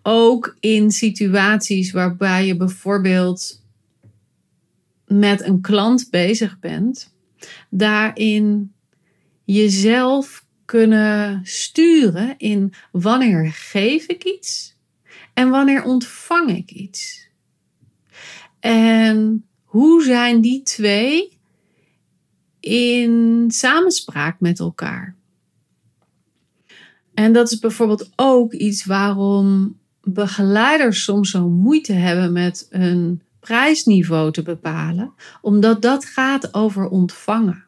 ook 0.02 0.56
in 0.60 0.90
situaties 0.90 1.90
waarbij 1.90 2.46
je 2.46 2.56
bijvoorbeeld 2.56 3.62
met 5.06 5.42
een 5.42 5.60
klant 5.60 6.10
bezig 6.10 6.58
bent, 6.58 7.14
daarin 7.70 8.72
jezelf 9.54 10.44
kunnen 10.64 11.40
sturen 11.44 12.34
in 12.38 12.72
wanneer 12.92 13.52
geef 13.52 14.06
ik 14.06 14.24
iets 14.24 14.76
en 15.34 15.50
wanneer 15.50 15.84
ontvang 15.84 16.56
ik 16.56 16.70
iets. 16.70 17.28
En 18.60 19.46
hoe 19.64 20.02
zijn 20.02 20.40
die 20.40 20.62
twee 20.62 21.38
in 22.60 23.44
samenspraak 23.50 24.40
met 24.40 24.58
elkaar? 24.58 25.16
En 27.14 27.32
dat 27.32 27.50
is 27.52 27.58
bijvoorbeeld 27.58 28.10
ook 28.16 28.52
iets 28.52 28.84
waarom 28.84 29.78
begeleiders 30.02 31.04
soms 31.04 31.30
zo 31.30 31.48
moeite 31.48 31.92
hebben 31.92 32.32
met 32.32 32.66
een 32.70 33.22
prijsniveau 33.40 34.32
te 34.32 34.42
bepalen, 34.42 35.12
omdat 35.40 35.82
dat 35.82 36.04
gaat 36.04 36.54
over 36.54 36.88
ontvangen. 36.88 37.67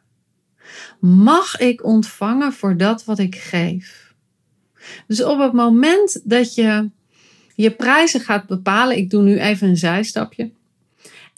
Mag 1.01 1.59
ik 1.59 1.85
ontvangen 1.85 2.53
voor 2.53 2.77
dat 2.77 3.05
wat 3.05 3.19
ik 3.19 3.37
geef? 3.37 4.15
Dus 5.07 5.23
op 5.23 5.39
het 5.39 5.53
moment 5.53 6.21
dat 6.25 6.55
je 6.55 6.91
je 7.55 7.71
prijzen 7.71 8.21
gaat 8.21 8.47
bepalen, 8.47 8.97
ik 8.97 9.11
doe 9.11 9.23
nu 9.23 9.39
even 9.39 9.69
een 9.69 9.77
zijstapje. 9.77 10.51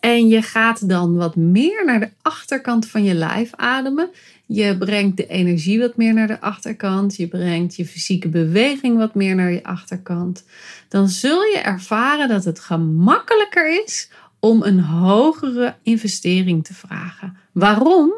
En 0.00 0.28
je 0.28 0.42
gaat 0.42 0.88
dan 0.88 1.16
wat 1.16 1.36
meer 1.36 1.84
naar 1.84 2.00
de 2.00 2.10
achterkant 2.22 2.86
van 2.86 3.04
je 3.04 3.14
lijf 3.14 3.50
ademen. 3.54 4.10
Je 4.46 4.78
brengt 4.78 5.16
de 5.16 5.26
energie 5.26 5.78
wat 5.78 5.96
meer 5.96 6.14
naar 6.14 6.26
de 6.26 6.40
achterkant. 6.40 7.16
Je 7.16 7.28
brengt 7.28 7.76
je 7.76 7.86
fysieke 7.86 8.28
beweging 8.28 8.96
wat 8.96 9.14
meer 9.14 9.34
naar 9.34 9.52
je 9.52 9.64
achterkant. 9.64 10.44
Dan 10.88 11.08
zul 11.08 11.42
je 11.42 11.58
ervaren 11.58 12.28
dat 12.28 12.44
het 12.44 12.60
gemakkelijker 12.60 13.82
is 13.84 14.10
om 14.40 14.62
een 14.62 14.80
hogere 14.80 15.74
investering 15.82 16.64
te 16.64 16.74
vragen. 16.74 17.36
Waarom? 17.52 18.12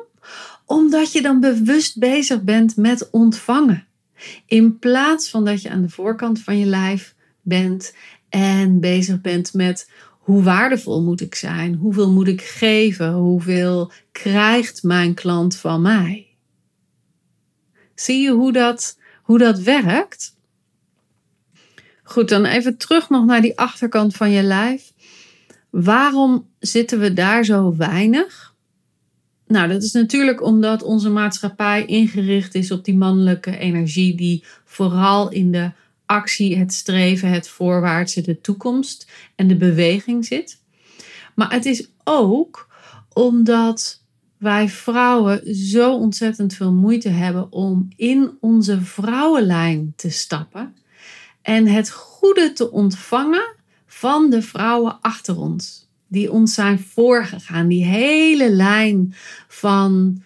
Omdat 0.66 1.12
je 1.12 1.22
dan 1.22 1.40
bewust 1.40 1.98
bezig 1.98 2.42
bent 2.42 2.76
met 2.76 3.10
ontvangen. 3.10 3.86
In 4.46 4.78
plaats 4.78 5.30
van 5.30 5.44
dat 5.44 5.62
je 5.62 5.70
aan 5.70 5.82
de 5.82 5.88
voorkant 5.88 6.40
van 6.40 6.58
je 6.58 6.66
lijf 6.66 7.14
bent 7.42 7.94
en 8.28 8.80
bezig 8.80 9.20
bent 9.20 9.54
met 9.54 9.90
hoe 10.18 10.42
waardevol 10.42 11.02
moet 11.02 11.20
ik 11.20 11.34
zijn? 11.34 11.74
Hoeveel 11.74 12.12
moet 12.12 12.28
ik 12.28 12.42
geven? 12.42 13.12
Hoeveel 13.12 13.92
krijgt 14.12 14.82
mijn 14.82 15.14
klant 15.14 15.56
van 15.56 15.82
mij? 15.82 16.36
Zie 17.94 18.22
je 18.22 18.30
hoe 18.30 18.52
dat, 18.52 18.98
hoe 19.22 19.38
dat 19.38 19.58
werkt? 19.58 20.36
Goed, 22.02 22.28
dan 22.28 22.44
even 22.44 22.76
terug 22.76 23.08
nog 23.08 23.24
naar 23.24 23.40
die 23.40 23.58
achterkant 23.58 24.16
van 24.16 24.30
je 24.30 24.42
lijf. 24.42 24.92
Waarom 25.70 26.48
zitten 26.58 26.98
we 26.98 27.12
daar 27.12 27.44
zo 27.44 27.76
weinig? 27.76 28.53
Nou, 29.46 29.68
dat 29.68 29.82
is 29.82 29.92
natuurlijk 29.92 30.42
omdat 30.42 30.82
onze 30.82 31.10
maatschappij 31.10 31.84
ingericht 31.84 32.54
is 32.54 32.70
op 32.70 32.84
die 32.84 32.96
mannelijke 32.96 33.58
energie 33.58 34.14
die 34.14 34.44
vooral 34.64 35.30
in 35.30 35.52
de 35.52 35.70
actie, 36.06 36.56
het 36.56 36.72
streven, 36.72 37.28
het 37.28 37.48
voorwaartse, 37.48 38.20
de 38.20 38.40
toekomst 38.40 39.10
en 39.34 39.48
de 39.48 39.56
beweging 39.56 40.24
zit. 40.24 40.60
Maar 41.34 41.52
het 41.52 41.64
is 41.64 41.88
ook 42.04 42.68
omdat 43.12 44.02
wij 44.38 44.68
vrouwen 44.68 45.54
zo 45.54 45.94
ontzettend 45.94 46.54
veel 46.54 46.72
moeite 46.72 47.08
hebben 47.08 47.52
om 47.52 47.88
in 47.96 48.30
onze 48.40 48.80
vrouwenlijn 48.80 49.92
te 49.96 50.10
stappen 50.10 50.76
en 51.42 51.66
het 51.66 51.90
goede 51.90 52.52
te 52.52 52.70
ontvangen 52.70 53.54
van 53.86 54.30
de 54.30 54.42
vrouwen 54.42 55.00
achter 55.00 55.38
ons, 55.38 55.83
die 56.14 56.32
ons 56.32 56.54
zijn 56.54 56.78
voorgegaan. 56.78 57.68
Die 57.68 57.84
hele 57.84 58.50
lijn 58.50 59.14
van 59.48 60.22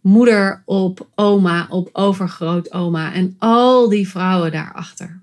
moeder 0.00 0.62
op 0.64 1.08
oma, 1.14 1.66
op 1.70 1.88
overgrootoma 1.92 3.12
en 3.12 3.34
al 3.38 3.88
die 3.88 4.08
vrouwen 4.08 4.52
daarachter. 4.52 5.20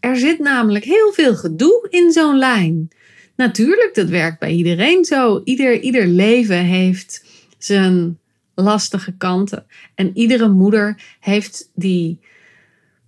Er 0.00 0.16
zit 0.16 0.38
namelijk 0.38 0.84
heel 0.84 1.12
veel 1.12 1.36
gedoe 1.36 1.86
in 1.90 2.12
zo'n 2.12 2.38
lijn. 2.38 2.88
Natuurlijk, 3.36 3.94
dat 3.94 4.08
werkt 4.08 4.38
bij 4.38 4.52
iedereen 4.52 5.04
zo. 5.04 5.40
Ieder, 5.44 5.80
ieder 5.80 6.06
leven 6.06 6.64
heeft 6.64 7.24
zijn 7.58 8.18
lastige 8.54 9.12
kanten. 9.16 9.66
En 9.94 10.16
iedere 10.16 10.48
moeder 10.48 11.16
heeft 11.20 11.70
die 11.74 12.18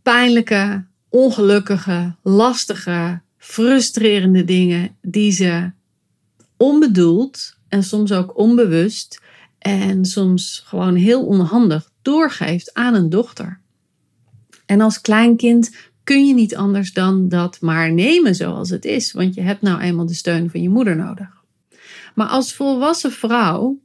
pijnlijke, 0.02 0.84
ongelukkige, 1.08 2.14
lastige, 2.22 3.20
frustrerende 3.38 4.44
dingen 4.44 4.96
die 5.02 5.32
ze 5.32 5.70
onbedoeld 6.58 7.56
en 7.68 7.82
soms 7.82 8.12
ook 8.12 8.38
onbewust 8.38 9.20
en 9.58 10.04
soms 10.04 10.62
gewoon 10.66 10.94
heel 10.94 11.26
onhandig 11.26 11.90
doorgeeft 12.02 12.74
aan 12.74 12.94
een 12.94 13.10
dochter. 13.10 13.60
En 14.66 14.80
als 14.80 15.00
kleinkind 15.00 15.76
kun 16.04 16.26
je 16.26 16.34
niet 16.34 16.56
anders 16.56 16.92
dan 16.92 17.28
dat 17.28 17.60
maar 17.60 17.92
nemen 17.92 18.34
zoals 18.34 18.70
het 18.70 18.84
is, 18.84 19.12
want 19.12 19.34
je 19.34 19.40
hebt 19.40 19.62
nou 19.62 19.80
eenmaal 19.80 20.06
de 20.06 20.14
steun 20.14 20.50
van 20.50 20.62
je 20.62 20.68
moeder 20.68 20.96
nodig. 20.96 21.42
Maar 22.14 22.26
als 22.26 22.54
volwassen 22.54 23.12
vrouw 23.12 23.78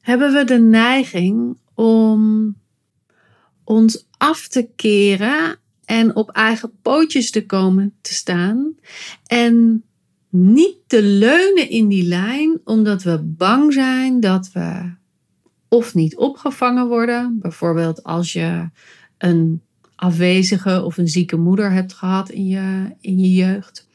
hebben 0.00 0.32
we 0.32 0.44
de 0.44 0.58
neiging 0.58 1.58
om 1.74 2.54
ons 3.64 4.06
af 4.16 4.48
te 4.48 4.68
keren 4.76 5.58
en 5.84 6.16
op 6.16 6.30
eigen 6.30 6.72
pootjes 6.82 7.30
te 7.30 7.46
komen 7.46 7.94
te 8.00 8.14
staan 8.14 8.74
en 9.26 9.84
niet 10.30 10.76
te 10.86 11.02
leunen 11.02 11.70
in 11.70 11.88
die 11.88 12.04
lijn 12.04 12.60
omdat 12.64 13.02
we 13.02 13.18
bang 13.18 13.72
zijn 13.72 14.20
dat 14.20 14.50
we 14.52 14.92
of 15.68 15.94
niet 15.94 16.16
opgevangen 16.16 16.88
worden. 16.88 17.38
Bijvoorbeeld 17.40 18.02
als 18.02 18.32
je 18.32 18.68
een 19.18 19.62
afwezige 19.94 20.82
of 20.84 20.98
een 20.98 21.08
zieke 21.08 21.36
moeder 21.36 21.72
hebt 21.72 21.92
gehad 21.92 22.30
in 22.30 22.46
je, 22.46 22.96
in 23.00 23.18
je 23.18 23.34
jeugd. 23.34 23.88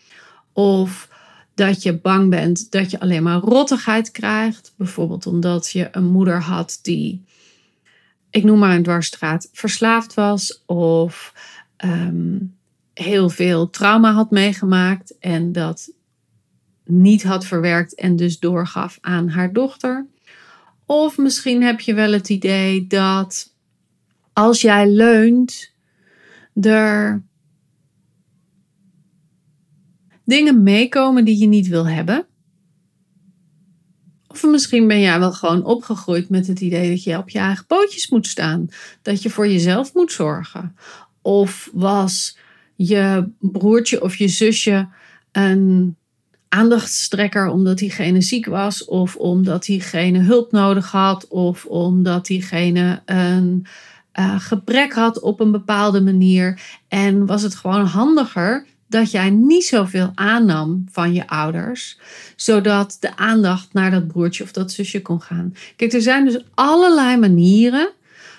Of 0.54 1.10
dat 1.54 1.84
je 1.84 2.00
bang 2.00 2.30
bent 2.30 2.72
dat 2.72 2.92
je 2.92 3.00
alleen 3.00 3.24
maar 3.24 3.40
rottigheid 3.40 4.12
krijgt. 4.12 4.74
Bijvoorbeeld 4.78 5.26
omdat 5.26 5.72
je 5.72 5.88
een 5.92 6.06
moeder 6.06 6.42
had 6.42 6.80
die, 6.82 7.24
ik 8.30 8.44
noem 8.44 8.60
maar 8.60 8.76
een 8.76 8.84
dwarsstraat, 8.84 9.50
verslaafd 9.52 10.14
was. 10.14 10.64
Of 10.66 11.34
ehm, 11.76 12.38
heel 12.94 13.30
veel 13.30 13.70
trauma 13.70 14.12
had 14.12 14.32
meegemaakt 14.32 15.18
en 15.20 15.52
dat 15.52 15.92
niet 16.86 17.24
had 17.24 17.46
verwerkt 17.46 17.96
en 17.96 18.16
dus 18.16 18.40
doorgaf 18.40 18.98
aan 19.02 19.30
haar 19.30 19.54
dochter. 19.54 20.06
Of 20.86 21.18
misschien 21.18 21.64
heb 21.64 21.80
je 21.80 21.94
wel 21.94 22.12
het 22.12 22.30
idee 22.30 22.88
dat 22.88 23.54
als 24.34 24.62
jij 24.62 24.90
leunt, 24.90 25.72
er 26.54 27.24
dingen 30.26 30.64
meekomen 30.64 31.26
die 31.26 31.38
je 31.38 31.48
niet 31.48 31.68
wil 31.68 31.88
hebben. 31.88 32.28
Of 34.28 34.44
misschien 34.44 34.88
ben 34.88 35.00
jij 35.00 35.20
wel 35.20 35.32
gewoon 35.32 35.64
opgegroeid 35.64 36.30
met 36.30 36.48
het 36.48 36.62
idee 36.62 36.90
dat 36.90 37.04
je 37.04 37.18
op 37.18 37.30
je 37.30 37.40
eigen 37.40 37.66
pootjes 37.66 38.10
moet 38.10 38.28
staan. 38.28 38.68
Dat 39.02 39.22
je 39.22 39.30
voor 39.30 39.48
jezelf 39.48 39.94
moet 39.94 40.12
zorgen. 40.12 40.76
Of 41.22 41.70
was 41.74 42.38
je 42.76 43.30
broertje 43.40 44.02
of 44.02 44.16
je 44.16 44.28
zusje 44.28 44.88
een 45.32 45.96
aandachtstrekker 46.56 47.48
omdat 47.48 47.78
diegene 47.78 48.22
ziek 48.22 48.46
was, 48.46 48.86
of 48.86 49.16
omdat 49.16 49.66
diegene 49.66 50.20
hulp 50.20 50.52
nodig 50.52 50.92
had, 50.92 51.28
of 51.28 51.66
omdat 51.66 52.26
diegene 52.26 53.02
een 53.06 53.66
uh, 54.20 54.40
gebrek 54.40 54.94
had 54.94 55.20
op 55.20 55.40
een 55.40 55.52
bepaalde 55.52 56.02
manier. 56.02 56.62
En 56.88 57.26
was 57.26 57.42
het 57.42 57.56
gewoon 57.56 57.86
handiger 57.86 58.66
dat 58.88 59.12
jij 59.12 59.30
niet 59.30 59.66
zoveel 59.66 60.12
aannam 60.16 60.86
van 60.92 61.14
je 61.14 61.28
ouders, 61.28 62.00
zodat 62.36 62.98
de 63.00 63.18
aandacht 63.18 63.74
naar 63.74 63.92
dat 63.92 64.08
broertje 64.08 64.44
of 64.44 64.52
dat 64.52 64.72
zusje 64.72 65.02
kon 65.02 65.22
gaan. 65.22 65.54
Kijk, 65.76 65.94
er 65.94 66.02
zijn 66.02 66.26
dus 66.26 66.44
allerlei 66.54 67.18
manieren 67.18 67.92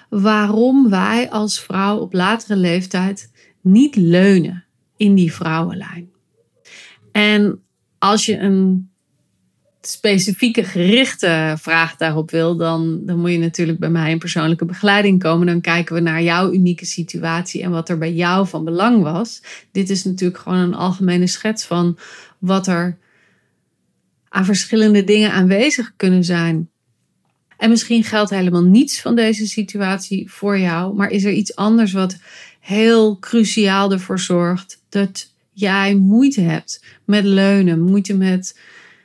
waarom 0.09 0.91
wij 0.91 1.31
als 1.31 1.61
vrouw 1.61 1.97
op 1.97 2.13
latere 2.13 2.57
leeftijd 2.57 3.31
niet 3.61 3.97
leunen 3.97 4.65
in 4.97 5.15
die 5.15 5.33
vrouwenlijn. 5.33 6.11
En 7.13 7.61
als 8.11 8.27
je 8.27 8.39
een 8.39 8.91
specifieke 9.81 10.65
gerichte 10.65 11.55
vraag 11.59 11.97
daarop 11.97 12.31
wil, 12.31 12.57
dan, 12.57 13.01
dan 13.05 13.19
moet 13.19 13.31
je 13.31 13.39
natuurlijk 13.39 13.79
bij 13.79 13.89
mij 13.89 14.11
in 14.11 14.19
persoonlijke 14.19 14.65
begeleiding 14.65 15.23
komen. 15.23 15.47
Dan 15.47 15.61
kijken 15.61 15.95
we 15.95 16.01
naar 16.01 16.23
jouw 16.23 16.53
unieke 16.53 16.85
situatie 16.85 17.63
en 17.63 17.71
wat 17.71 17.89
er 17.89 17.99
bij 17.99 18.13
jou 18.13 18.47
van 18.47 18.65
belang 18.65 19.03
was. 19.03 19.43
Dit 19.73 19.91
is 19.91 20.05
natuurlijk 20.05 20.41
gewoon 20.41 20.59
een 20.59 20.75
algemene 20.75 21.27
schets 21.27 21.65
van 21.65 21.99
wat 22.39 22.67
er 22.67 22.99
aan 24.29 24.45
verschillende 24.45 25.05
dingen 25.05 25.33
aanwezig 25.33 25.93
kunnen 25.97 26.25
zijn. 26.25 26.69
En 27.57 27.71
misschien 27.71 28.05
geldt 28.05 28.31
helemaal 28.31 28.65
niets 28.65 29.01
van 29.01 29.15
deze 29.15 29.47
situatie 29.47 30.31
voor 30.31 30.59
jou, 30.59 30.95
maar 30.95 31.11
is 31.11 31.25
er 31.25 31.33
iets 31.33 31.57
anders 31.57 31.93
wat 31.93 32.17
heel 32.61 33.19
cruciaal 33.19 33.93
ervoor 33.93 34.21
zorgt 34.21 34.83
dat 34.89 35.35
jij 35.57 35.95
moeite 35.95 36.41
hebt 36.41 36.85
met 37.05 37.25
leunen, 37.25 37.81
moeite 37.81 38.15
met, 38.15 38.59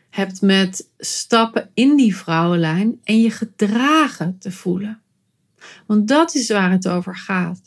hebt 0.09 0.41
met 0.41 0.89
stappen 0.97 1.69
in 1.73 1.95
die 1.95 2.15
vrouwenlijn 2.15 2.99
en 3.03 3.21
je 3.21 3.29
gedragen 3.29 4.37
te 4.39 4.51
voelen. 4.51 5.01
Want 5.85 6.07
dat 6.07 6.35
is 6.35 6.49
waar 6.49 6.71
het 6.71 6.87
over 6.87 7.15
gaat. 7.15 7.61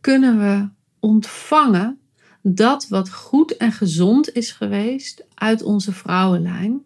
Kunnen 0.00 0.38
we 0.38 0.68
ontvangen 1.00 1.98
dat 2.42 2.88
wat 2.88 3.10
goed 3.10 3.56
en 3.56 3.72
gezond 3.72 4.32
is 4.32 4.50
geweest 4.50 5.24
uit 5.34 5.62
onze 5.62 5.92
vrouwenlijn? 5.92 6.82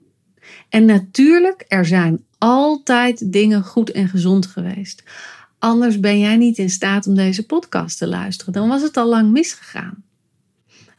En 0.69 0.85
natuurlijk, 0.85 1.65
er 1.69 1.87
zijn 1.87 2.25
altijd 2.39 3.33
dingen 3.33 3.63
goed 3.63 3.91
en 3.91 4.09
gezond 4.09 4.47
geweest. 4.47 5.03
Anders 5.59 6.01
ben 6.01 6.19
jij 6.19 6.37
niet 6.37 6.59
in 6.59 6.71
staat 6.71 7.07
om 7.07 7.15
deze 7.15 7.47
podcast 7.47 7.99
te 7.99 8.07
luisteren. 8.07 8.53
Dan 8.53 8.69
was 8.69 8.83
het 8.83 8.97
al 8.97 9.09
lang 9.09 9.31
misgegaan. 9.31 10.07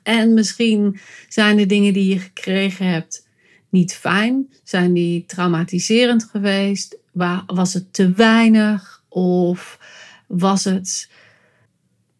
En 0.09 0.33
misschien 0.33 0.99
zijn 1.27 1.57
de 1.57 1.65
dingen 1.65 1.93
die 1.93 2.13
je 2.13 2.19
gekregen 2.19 2.85
hebt 2.85 3.27
niet 3.69 3.93
fijn. 3.93 4.53
Zijn 4.63 4.93
die 4.93 5.25
traumatiserend 5.25 6.23
geweest? 6.23 6.97
Was 7.45 7.73
het 7.73 7.93
te 7.93 8.11
weinig? 8.11 9.03
Of 9.09 9.79
was 10.27 10.63
het 10.63 11.09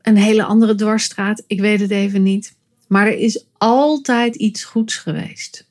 een 0.02 0.17
hele 0.17 0.43
andere 0.43 0.75
dwarsstraat? 0.75 1.43
Ik 1.47 1.60
weet 1.60 1.80
het 1.80 1.91
even 1.91 2.23
niet. 2.23 2.56
Maar 2.88 3.08
er 3.08 3.17
is 3.17 3.45
altijd 3.58 4.36
iets 4.36 4.63
goeds 4.63 4.95
geweest. 4.95 5.67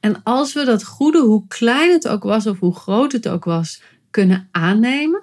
En 0.00 0.22
als 0.22 0.52
we 0.52 0.64
dat 0.64 0.84
goede, 0.84 1.20
hoe 1.20 1.46
klein 1.48 1.90
het 1.90 2.08
ook 2.08 2.22
was 2.22 2.46
of 2.46 2.58
hoe 2.58 2.74
groot 2.74 3.12
het 3.12 3.28
ook 3.28 3.44
was, 3.44 3.82
kunnen 4.10 4.48
aannemen. 4.50 5.22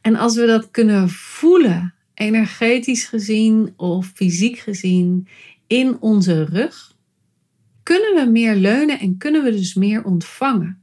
En 0.00 0.16
als 0.16 0.34
we 0.34 0.46
dat 0.46 0.70
kunnen 0.70 1.08
voelen 1.08 1.94
energetisch 2.22 3.04
gezien 3.04 3.74
of 3.76 4.10
fysiek 4.14 4.58
gezien 4.58 5.28
in 5.66 6.00
onze 6.00 6.44
rug, 6.44 6.96
kunnen 7.82 8.14
we 8.14 8.30
meer 8.30 8.54
leunen 8.54 8.98
en 8.98 9.16
kunnen 9.16 9.44
we 9.44 9.50
dus 9.50 9.74
meer 9.74 10.04
ontvangen. 10.04 10.82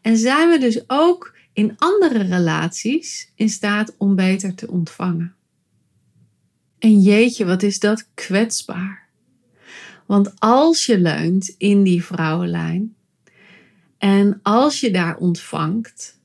En 0.00 0.16
zijn 0.16 0.48
we 0.48 0.58
dus 0.58 0.84
ook 0.86 1.36
in 1.52 1.74
andere 1.76 2.22
relaties 2.22 3.32
in 3.34 3.48
staat 3.48 3.94
om 3.98 4.14
beter 4.14 4.54
te 4.54 4.68
ontvangen. 4.68 5.34
En 6.78 7.00
jeetje, 7.00 7.44
wat 7.44 7.62
is 7.62 7.78
dat 7.78 8.08
kwetsbaar. 8.14 9.08
Want 10.06 10.40
als 10.40 10.86
je 10.86 11.00
leunt 11.00 11.54
in 11.58 11.82
die 11.82 12.04
vrouwenlijn 12.04 12.94
en 13.98 14.40
als 14.42 14.80
je 14.80 14.90
daar 14.90 15.16
ontvangt, 15.16 16.20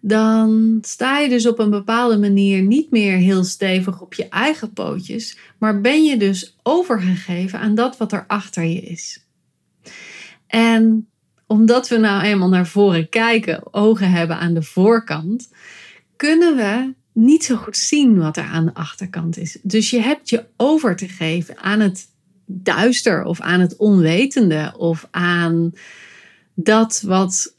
dan 0.00 0.78
sta 0.82 1.18
je 1.18 1.28
dus 1.28 1.46
op 1.46 1.58
een 1.58 1.70
bepaalde 1.70 2.18
manier 2.18 2.62
niet 2.62 2.90
meer 2.90 3.16
heel 3.16 3.44
stevig 3.44 4.00
op 4.00 4.14
je 4.14 4.28
eigen 4.28 4.72
pootjes, 4.72 5.38
maar 5.58 5.80
ben 5.80 6.04
je 6.04 6.16
dus 6.16 6.56
overgegeven 6.62 7.58
aan 7.58 7.74
dat 7.74 7.96
wat 7.96 8.12
er 8.12 8.24
achter 8.26 8.64
je 8.64 8.80
is. 8.80 9.26
En 10.46 11.08
omdat 11.46 11.88
we 11.88 11.96
nou 11.96 12.22
eenmaal 12.22 12.48
naar 12.48 12.66
voren 12.66 13.08
kijken, 13.08 13.74
ogen 13.74 14.10
hebben 14.10 14.38
aan 14.38 14.54
de 14.54 14.62
voorkant, 14.62 15.48
kunnen 16.16 16.56
we 16.56 16.94
niet 17.12 17.44
zo 17.44 17.56
goed 17.56 17.76
zien 17.76 18.18
wat 18.18 18.36
er 18.36 18.44
aan 18.44 18.64
de 18.64 18.74
achterkant 18.74 19.38
is. 19.38 19.58
Dus 19.62 19.90
je 19.90 20.00
hebt 20.00 20.28
je 20.28 20.44
over 20.56 20.96
te 20.96 21.08
geven 21.08 21.58
aan 21.58 21.80
het 21.80 22.08
duister 22.46 23.24
of 23.24 23.40
aan 23.40 23.60
het 23.60 23.76
onwetende 23.76 24.74
of 24.76 25.08
aan 25.10 25.72
dat 26.54 27.02
wat 27.06 27.55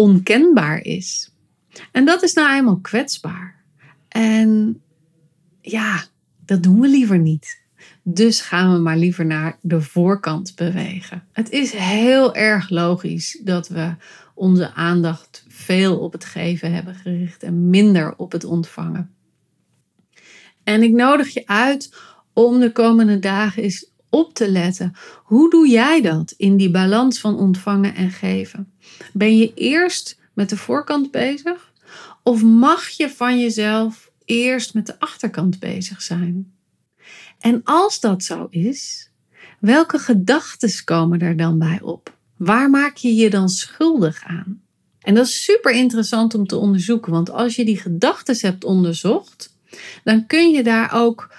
onkenbaar 0.00 0.82
is. 0.82 1.32
En 1.92 2.04
dat 2.04 2.22
is 2.22 2.32
nou 2.32 2.56
eenmaal 2.56 2.78
kwetsbaar. 2.80 3.62
En 4.08 4.80
ja, 5.60 6.04
dat 6.44 6.62
doen 6.62 6.80
we 6.80 6.88
liever 6.88 7.18
niet. 7.18 7.62
Dus 8.02 8.40
gaan 8.40 8.72
we 8.72 8.78
maar 8.78 8.96
liever 8.96 9.26
naar 9.26 9.58
de 9.60 9.80
voorkant 9.80 10.56
bewegen. 10.56 11.26
Het 11.32 11.50
is 11.50 11.72
heel 11.72 12.34
erg 12.34 12.70
logisch 12.70 13.40
dat 13.44 13.68
we 13.68 13.94
onze 14.34 14.72
aandacht 14.74 15.44
veel 15.48 15.98
op 15.98 16.12
het 16.12 16.24
geven 16.24 16.72
hebben 16.72 16.94
gericht 16.94 17.42
en 17.42 17.70
minder 17.70 18.16
op 18.16 18.32
het 18.32 18.44
ontvangen. 18.44 19.14
En 20.64 20.82
ik 20.82 20.92
nodig 20.92 21.34
je 21.34 21.46
uit 21.46 21.94
om 22.32 22.60
de 22.60 22.72
komende 22.72 23.18
dagen 23.18 23.62
eens 23.62 23.90
op 24.10 24.34
te 24.34 24.50
letten. 24.50 24.92
Hoe 25.24 25.50
doe 25.50 25.68
jij 25.68 26.00
dat 26.00 26.34
in 26.36 26.56
die 26.56 26.70
balans 26.70 27.20
van 27.20 27.38
ontvangen 27.38 27.94
en 27.94 28.10
geven? 28.10 28.72
Ben 29.12 29.36
je 29.36 29.54
eerst 29.54 30.18
met 30.32 30.48
de 30.48 30.56
voorkant 30.56 31.10
bezig? 31.10 31.72
Of 32.22 32.42
mag 32.42 32.88
je 32.88 33.10
van 33.10 33.40
jezelf 33.40 34.10
eerst 34.24 34.74
met 34.74 34.86
de 34.86 34.98
achterkant 34.98 35.58
bezig 35.58 36.02
zijn? 36.02 36.52
En 37.38 37.60
als 37.64 38.00
dat 38.00 38.22
zo 38.22 38.46
is, 38.50 39.10
welke 39.58 39.98
gedachten 39.98 40.84
komen 40.84 41.20
er 41.20 41.36
dan 41.36 41.58
bij 41.58 41.78
op? 41.82 42.16
Waar 42.36 42.70
maak 42.70 42.96
je 42.96 43.14
je 43.14 43.30
dan 43.30 43.48
schuldig 43.48 44.24
aan? 44.24 44.62
En 45.00 45.14
dat 45.14 45.26
is 45.26 45.44
super 45.44 45.72
interessant 45.72 46.34
om 46.34 46.46
te 46.46 46.56
onderzoeken, 46.56 47.12
want 47.12 47.30
als 47.30 47.56
je 47.56 47.64
die 47.64 47.80
gedachten 47.80 48.36
hebt 48.40 48.64
onderzocht, 48.64 49.56
dan 50.04 50.26
kun 50.26 50.50
je 50.50 50.62
daar 50.62 50.94
ook 50.94 51.34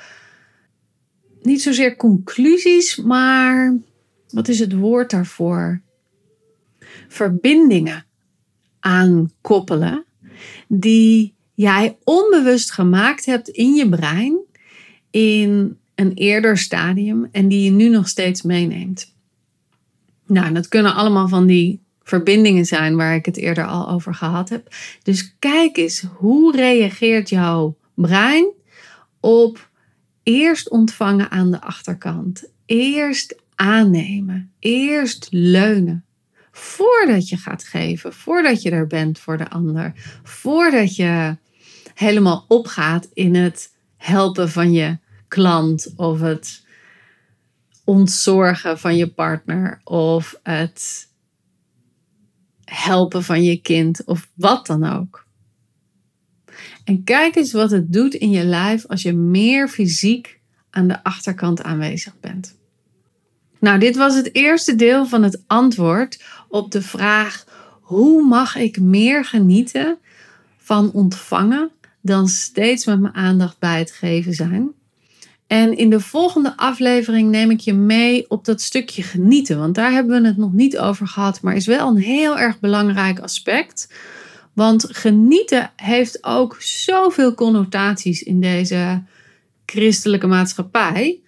niet 1.41 1.61
zozeer 1.61 1.95
conclusies, 1.95 2.95
maar 2.95 3.77
wat 4.29 4.47
is 4.47 4.59
het 4.59 4.73
woord 4.73 5.09
daarvoor? 5.11 5.81
Verbindingen 7.07 8.05
aan 8.79 9.31
koppelen 9.41 10.05
die 10.67 11.33
jij 11.53 11.97
onbewust 12.03 12.71
gemaakt 12.71 13.25
hebt 13.25 13.47
in 13.47 13.73
je 13.73 13.89
brein 13.89 14.37
in 15.09 15.77
een 15.95 16.13
eerder 16.13 16.57
stadium 16.57 17.27
en 17.31 17.47
die 17.47 17.63
je 17.63 17.71
nu 17.71 17.89
nog 17.89 18.07
steeds 18.07 18.41
meeneemt. 18.41 19.13
Nou, 20.25 20.53
dat 20.53 20.67
kunnen 20.67 20.95
allemaal 20.95 21.27
van 21.27 21.45
die 21.45 21.81
verbindingen 22.03 22.65
zijn 22.65 22.95
waar 22.95 23.15
ik 23.15 23.25
het 23.25 23.37
eerder 23.37 23.65
al 23.65 23.89
over 23.89 24.13
gehad 24.13 24.49
heb. 24.49 24.75
Dus 25.03 25.35
kijk 25.39 25.77
eens, 25.77 26.03
hoe 26.15 26.55
reageert 26.55 27.29
jouw 27.29 27.77
brein 27.93 28.47
op 29.19 29.68
eerst 30.29 30.69
ontvangen 30.69 31.31
aan 31.31 31.51
de 31.51 31.61
achterkant, 31.61 32.49
eerst 32.65 33.35
aannemen, 33.55 34.51
eerst 34.59 35.27
leunen. 35.29 36.05
Voordat 36.51 37.29
je 37.29 37.37
gaat 37.37 37.63
geven, 37.63 38.13
voordat 38.13 38.61
je 38.61 38.69
er 38.69 38.87
bent 38.87 39.19
voor 39.19 39.37
de 39.37 39.49
ander, 39.49 39.93
voordat 40.23 40.95
je 40.95 41.37
helemaal 41.93 42.45
opgaat 42.47 43.09
in 43.13 43.35
het 43.35 43.73
helpen 43.97 44.49
van 44.49 44.71
je 44.71 44.97
klant 45.27 45.93
of 45.95 46.19
het 46.19 46.65
ontzorgen 47.83 48.79
van 48.79 48.97
je 48.97 49.07
partner 49.07 49.81
of 49.83 50.39
het 50.43 51.09
helpen 52.63 53.23
van 53.23 53.43
je 53.43 53.61
kind 53.61 54.05
of 54.05 54.29
wat 54.33 54.65
dan 54.65 54.83
ook. 54.83 55.27
En 56.83 57.03
kijk 57.03 57.35
eens 57.35 57.51
wat 57.51 57.71
het 57.71 57.93
doet 57.93 58.13
in 58.13 58.29
je 58.29 58.43
lijf 58.43 58.85
als 58.85 59.01
je 59.01 59.13
meer 59.13 59.67
fysiek 59.67 60.39
aan 60.69 60.87
de 60.87 61.03
achterkant 61.03 61.63
aanwezig 61.63 62.13
bent. 62.19 62.57
Nou, 63.59 63.79
dit 63.79 63.95
was 63.95 64.15
het 64.15 64.35
eerste 64.35 64.75
deel 64.75 65.05
van 65.05 65.23
het 65.23 65.43
antwoord 65.47 66.23
op 66.47 66.71
de 66.71 66.81
vraag: 66.81 67.45
hoe 67.81 68.23
mag 68.23 68.55
ik 68.55 68.79
meer 68.79 69.25
genieten 69.25 69.97
van 70.57 70.91
ontvangen 70.91 71.69
dan 72.01 72.27
steeds 72.27 72.85
met 72.85 72.99
mijn 72.99 73.13
aandacht 73.15 73.59
bij 73.59 73.79
het 73.79 73.91
geven 73.91 74.33
zijn? 74.33 74.71
En 75.47 75.77
in 75.77 75.89
de 75.89 75.99
volgende 75.99 76.57
aflevering 76.57 77.29
neem 77.29 77.51
ik 77.51 77.59
je 77.59 77.73
mee 77.73 78.29
op 78.29 78.45
dat 78.45 78.61
stukje 78.61 79.03
genieten, 79.03 79.59
want 79.59 79.75
daar 79.75 79.91
hebben 79.91 80.21
we 80.21 80.27
het 80.27 80.37
nog 80.37 80.53
niet 80.53 80.77
over 80.77 81.07
gehad, 81.07 81.41
maar 81.41 81.55
is 81.55 81.65
wel 81.65 81.87
een 81.87 82.01
heel 82.01 82.39
erg 82.39 82.59
belangrijk 82.59 83.19
aspect. 83.19 83.87
Want 84.59 84.85
genieten 84.89 85.71
heeft 85.75 86.23
ook 86.23 86.55
zoveel 86.61 87.33
connotaties 87.33 88.23
in 88.23 88.41
deze 88.41 89.03
christelijke 89.65 90.27
maatschappij. 90.27 91.21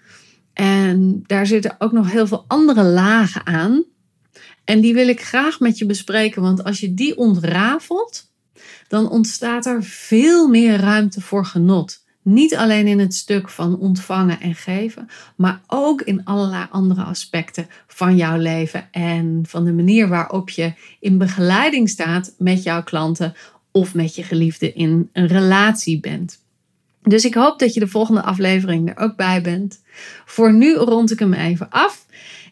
En 0.53 1.23
daar 1.27 1.45
zitten 1.45 1.75
ook 1.79 1.91
nog 1.91 2.11
heel 2.11 2.27
veel 2.27 2.45
andere 2.47 2.83
lagen 2.83 3.45
aan. 3.45 3.83
En 4.63 4.81
die 4.81 4.93
wil 4.93 5.07
ik 5.07 5.21
graag 5.21 5.59
met 5.59 5.77
je 5.77 5.85
bespreken, 5.85 6.41
want 6.41 6.63
als 6.63 6.79
je 6.79 6.93
die 6.93 7.17
ontrafelt, 7.17 8.31
dan 8.87 9.09
ontstaat 9.09 9.65
er 9.65 9.83
veel 9.83 10.47
meer 10.47 10.79
ruimte 10.79 11.21
voor 11.21 11.45
genot. 11.45 12.00
Niet 12.21 12.55
alleen 12.55 12.87
in 12.87 12.99
het 12.99 13.13
stuk 13.13 13.49
van 13.49 13.79
ontvangen 13.79 14.39
en 14.39 14.55
geven, 14.55 15.07
maar 15.35 15.61
ook 15.67 16.01
in 16.01 16.23
allerlei 16.23 16.65
andere 16.71 17.01
aspecten 17.01 17.67
van 17.87 18.15
jouw 18.15 18.37
leven 18.37 18.87
en 18.91 19.43
van 19.47 19.65
de 19.65 19.73
manier 19.73 20.07
waarop 20.07 20.49
je 20.49 20.73
in 20.99 21.17
begeleiding 21.17 21.89
staat 21.89 22.33
met 22.37 22.63
jouw 22.63 22.83
klanten 22.83 23.33
of 23.71 23.93
met 23.93 24.15
je 24.15 24.23
geliefde 24.23 24.73
in 24.73 25.09
een 25.13 25.27
relatie 25.27 25.99
bent. 25.99 26.39
Dus 27.01 27.25
ik 27.25 27.33
hoop 27.33 27.59
dat 27.59 27.73
je 27.73 27.79
de 27.79 27.87
volgende 27.87 28.21
aflevering 28.21 28.89
er 28.89 28.97
ook 28.97 29.15
bij 29.15 29.41
bent. 29.41 29.81
Voor 30.25 30.53
nu 30.53 30.73
rond 30.73 31.11
ik 31.11 31.19
hem 31.19 31.33
even 31.33 31.69
af. 31.69 32.05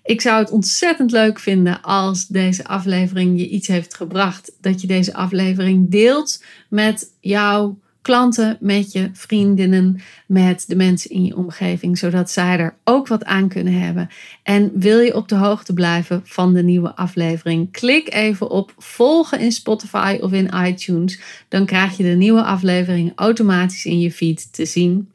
Ik 0.04 0.22
zou 0.22 0.40
het 0.40 0.52
ontzettend 0.52 1.12
leuk 1.12 1.40
vinden 1.40 1.82
als 1.82 2.28
deze 2.28 2.66
aflevering 2.66 3.40
je 3.40 3.50
iets 3.50 3.68
heeft 3.68 3.96
gebracht. 3.96 4.52
Dat 4.62 4.82
je 4.82 4.88
deze 4.88 5.14
aflevering 5.14 5.92
deelt 5.92 6.44
met 6.70 7.12
jouw 7.20 7.78
klanten, 8.10 8.58
met 8.60 8.92
je 8.92 9.10
vriendinnen, 9.14 10.02
met 10.28 10.64
de 10.68 10.76
mensen 10.76 11.10
in 11.10 11.26
je 11.26 11.36
omgeving, 11.36 11.98
zodat 11.98 12.32
zij 12.32 12.58
er 12.58 12.76
ook 12.84 13.08
wat 13.08 13.24
aan 13.24 13.48
kunnen 13.48 13.74
hebben. 13.74 14.10
En 14.44 14.72
wil 14.74 15.00
je 15.00 15.16
op 15.16 15.28
de 15.28 15.36
hoogte 15.36 15.74
blijven 15.74 16.22
van 16.24 16.54
de 16.54 16.64
nieuwe 16.64 16.96
aflevering? 16.96 17.72
Klik 17.72 18.14
even 18.14 18.50
op 18.50 18.74
volgen 18.78 19.40
in 19.40 19.52
Spotify 19.52 20.18
of 20.22 20.32
in 20.32 20.54
iTunes. 20.66 21.20
Dan 21.48 21.66
krijg 21.66 21.98
je 21.98 22.04
de 22.04 22.10
nieuwe 22.16 22.44
aflevering 22.44 23.12
automatisch 23.16 23.86
in 23.86 24.00
je 24.00 24.12
feed 24.12 24.54
te 24.54 24.66
zien. 24.66 25.12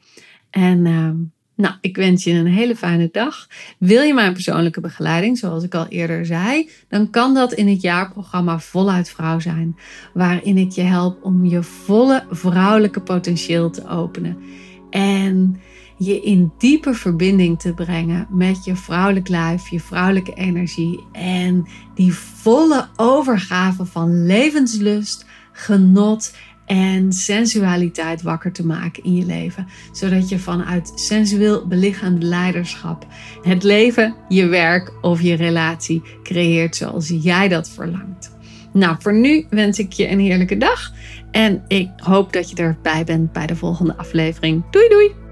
En 0.49 0.85
ehm, 0.85 1.15
nou, 1.55 1.75
ik 1.81 1.95
wens 1.95 2.23
je 2.23 2.31
een 2.31 2.47
hele 2.47 2.75
fijne 2.75 3.09
dag. 3.11 3.47
Wil 3.77 4.01
je 4.01 4.13
mijn 4.13 4.33
persoonlijke 4.33 4.81
begeleiding, 4.81 5.37
zoals 5.37 5.63
ik 5.63 5.75
al 5.75 5.87
eerder 5.87 6.25
zei, 6.25 6.69
dan 6.87 7.09
kan 7.09 7.33
dat 7.33 7.53
in 7.53 7.67
het 7.67 7.81
jaarprogramma 7.81 8.59
Voluit 8.59 9.09
Vrouw 9.09 9.39
zijn, 9.39 9.77
waarin 10.13 10.57
ik 10.57 10.71
je 10.71 10.81
help 10.81 11.23
om 11.23 11.45
je 11.45 11.63
volle 11.63 12.25
vrouwelijke 12.29 13.01
potentieel 13.01 13.69
te 13.69 13.87
openen 13.87 14.37
en 14.89 15.59
je 15.97 16.21
in 16.21 16.51
diepe 16.57 16.93
verbinding 16.93 17.59
te 17.59 17.73
brengen 17.73 18.27
met 18.29 18.65
je 18.65 18.75
vrouwelijk 18.75 19.27
lijf, 19.27 19.69
je 19.69 19.79
vrouwelijke 19.79 20.33
energie 20.33 21.03
en 21.11 21.67
die 21.93 22.13
volle 22.13 22.87
overgave 22.95 23.85
van 23.85 24.25
levenslust, 24.25 25.25
genot 25.51 26.33
en 26.65 27.13
sensualiteit 27.13 28.21
wakker 28.21 28.51
te 28.51 28.65
maken 28.65 29.03
in 29.03 29.15
je 29.15 29.25
leven. 29.25 29.67
Zodat 29.91 30.29
je 30.29 30.39
vanuit 30.39 30.91
sensueel 30.95 31.67
belichaamd 31.67 32.23
leiderschap 32.23 33.05
het 33.41 33.63
leven, 33.63 34.15
je 34.29 34.45
werk 34.45 34.93
of 35.01 35.21
je 35.21 35.35
relatie 35.35 36.01
creëert 36.23 36.75
zoals 36.75 37.13
jij 37.21 37.47
dat 37.47 37.69
verlangt. 37.69 38.33
Nou, 38.73 38.95
voor 38.99 39.13
nu 39.13 39.45
wens 39.49 39.79
ik 39.79 39.93
je 39.93 40.09
een 40.09 40.19
heerlijke 40.19 40.57
dag 40.57 40.93
en 41.31 41.63
ik 41.67 41.89
hoop 41.95 42.33
dat 42.33 42.49
je 42.49 42.55
erbij 42.55 43.03
bent 43.03 43.31
bij 43.31 43.47
de 43.47 43.55
volgende 43.55 43.97
aflevering. 43.97 44.63
Doei 44.71 44.87
doei! 44.89 45.24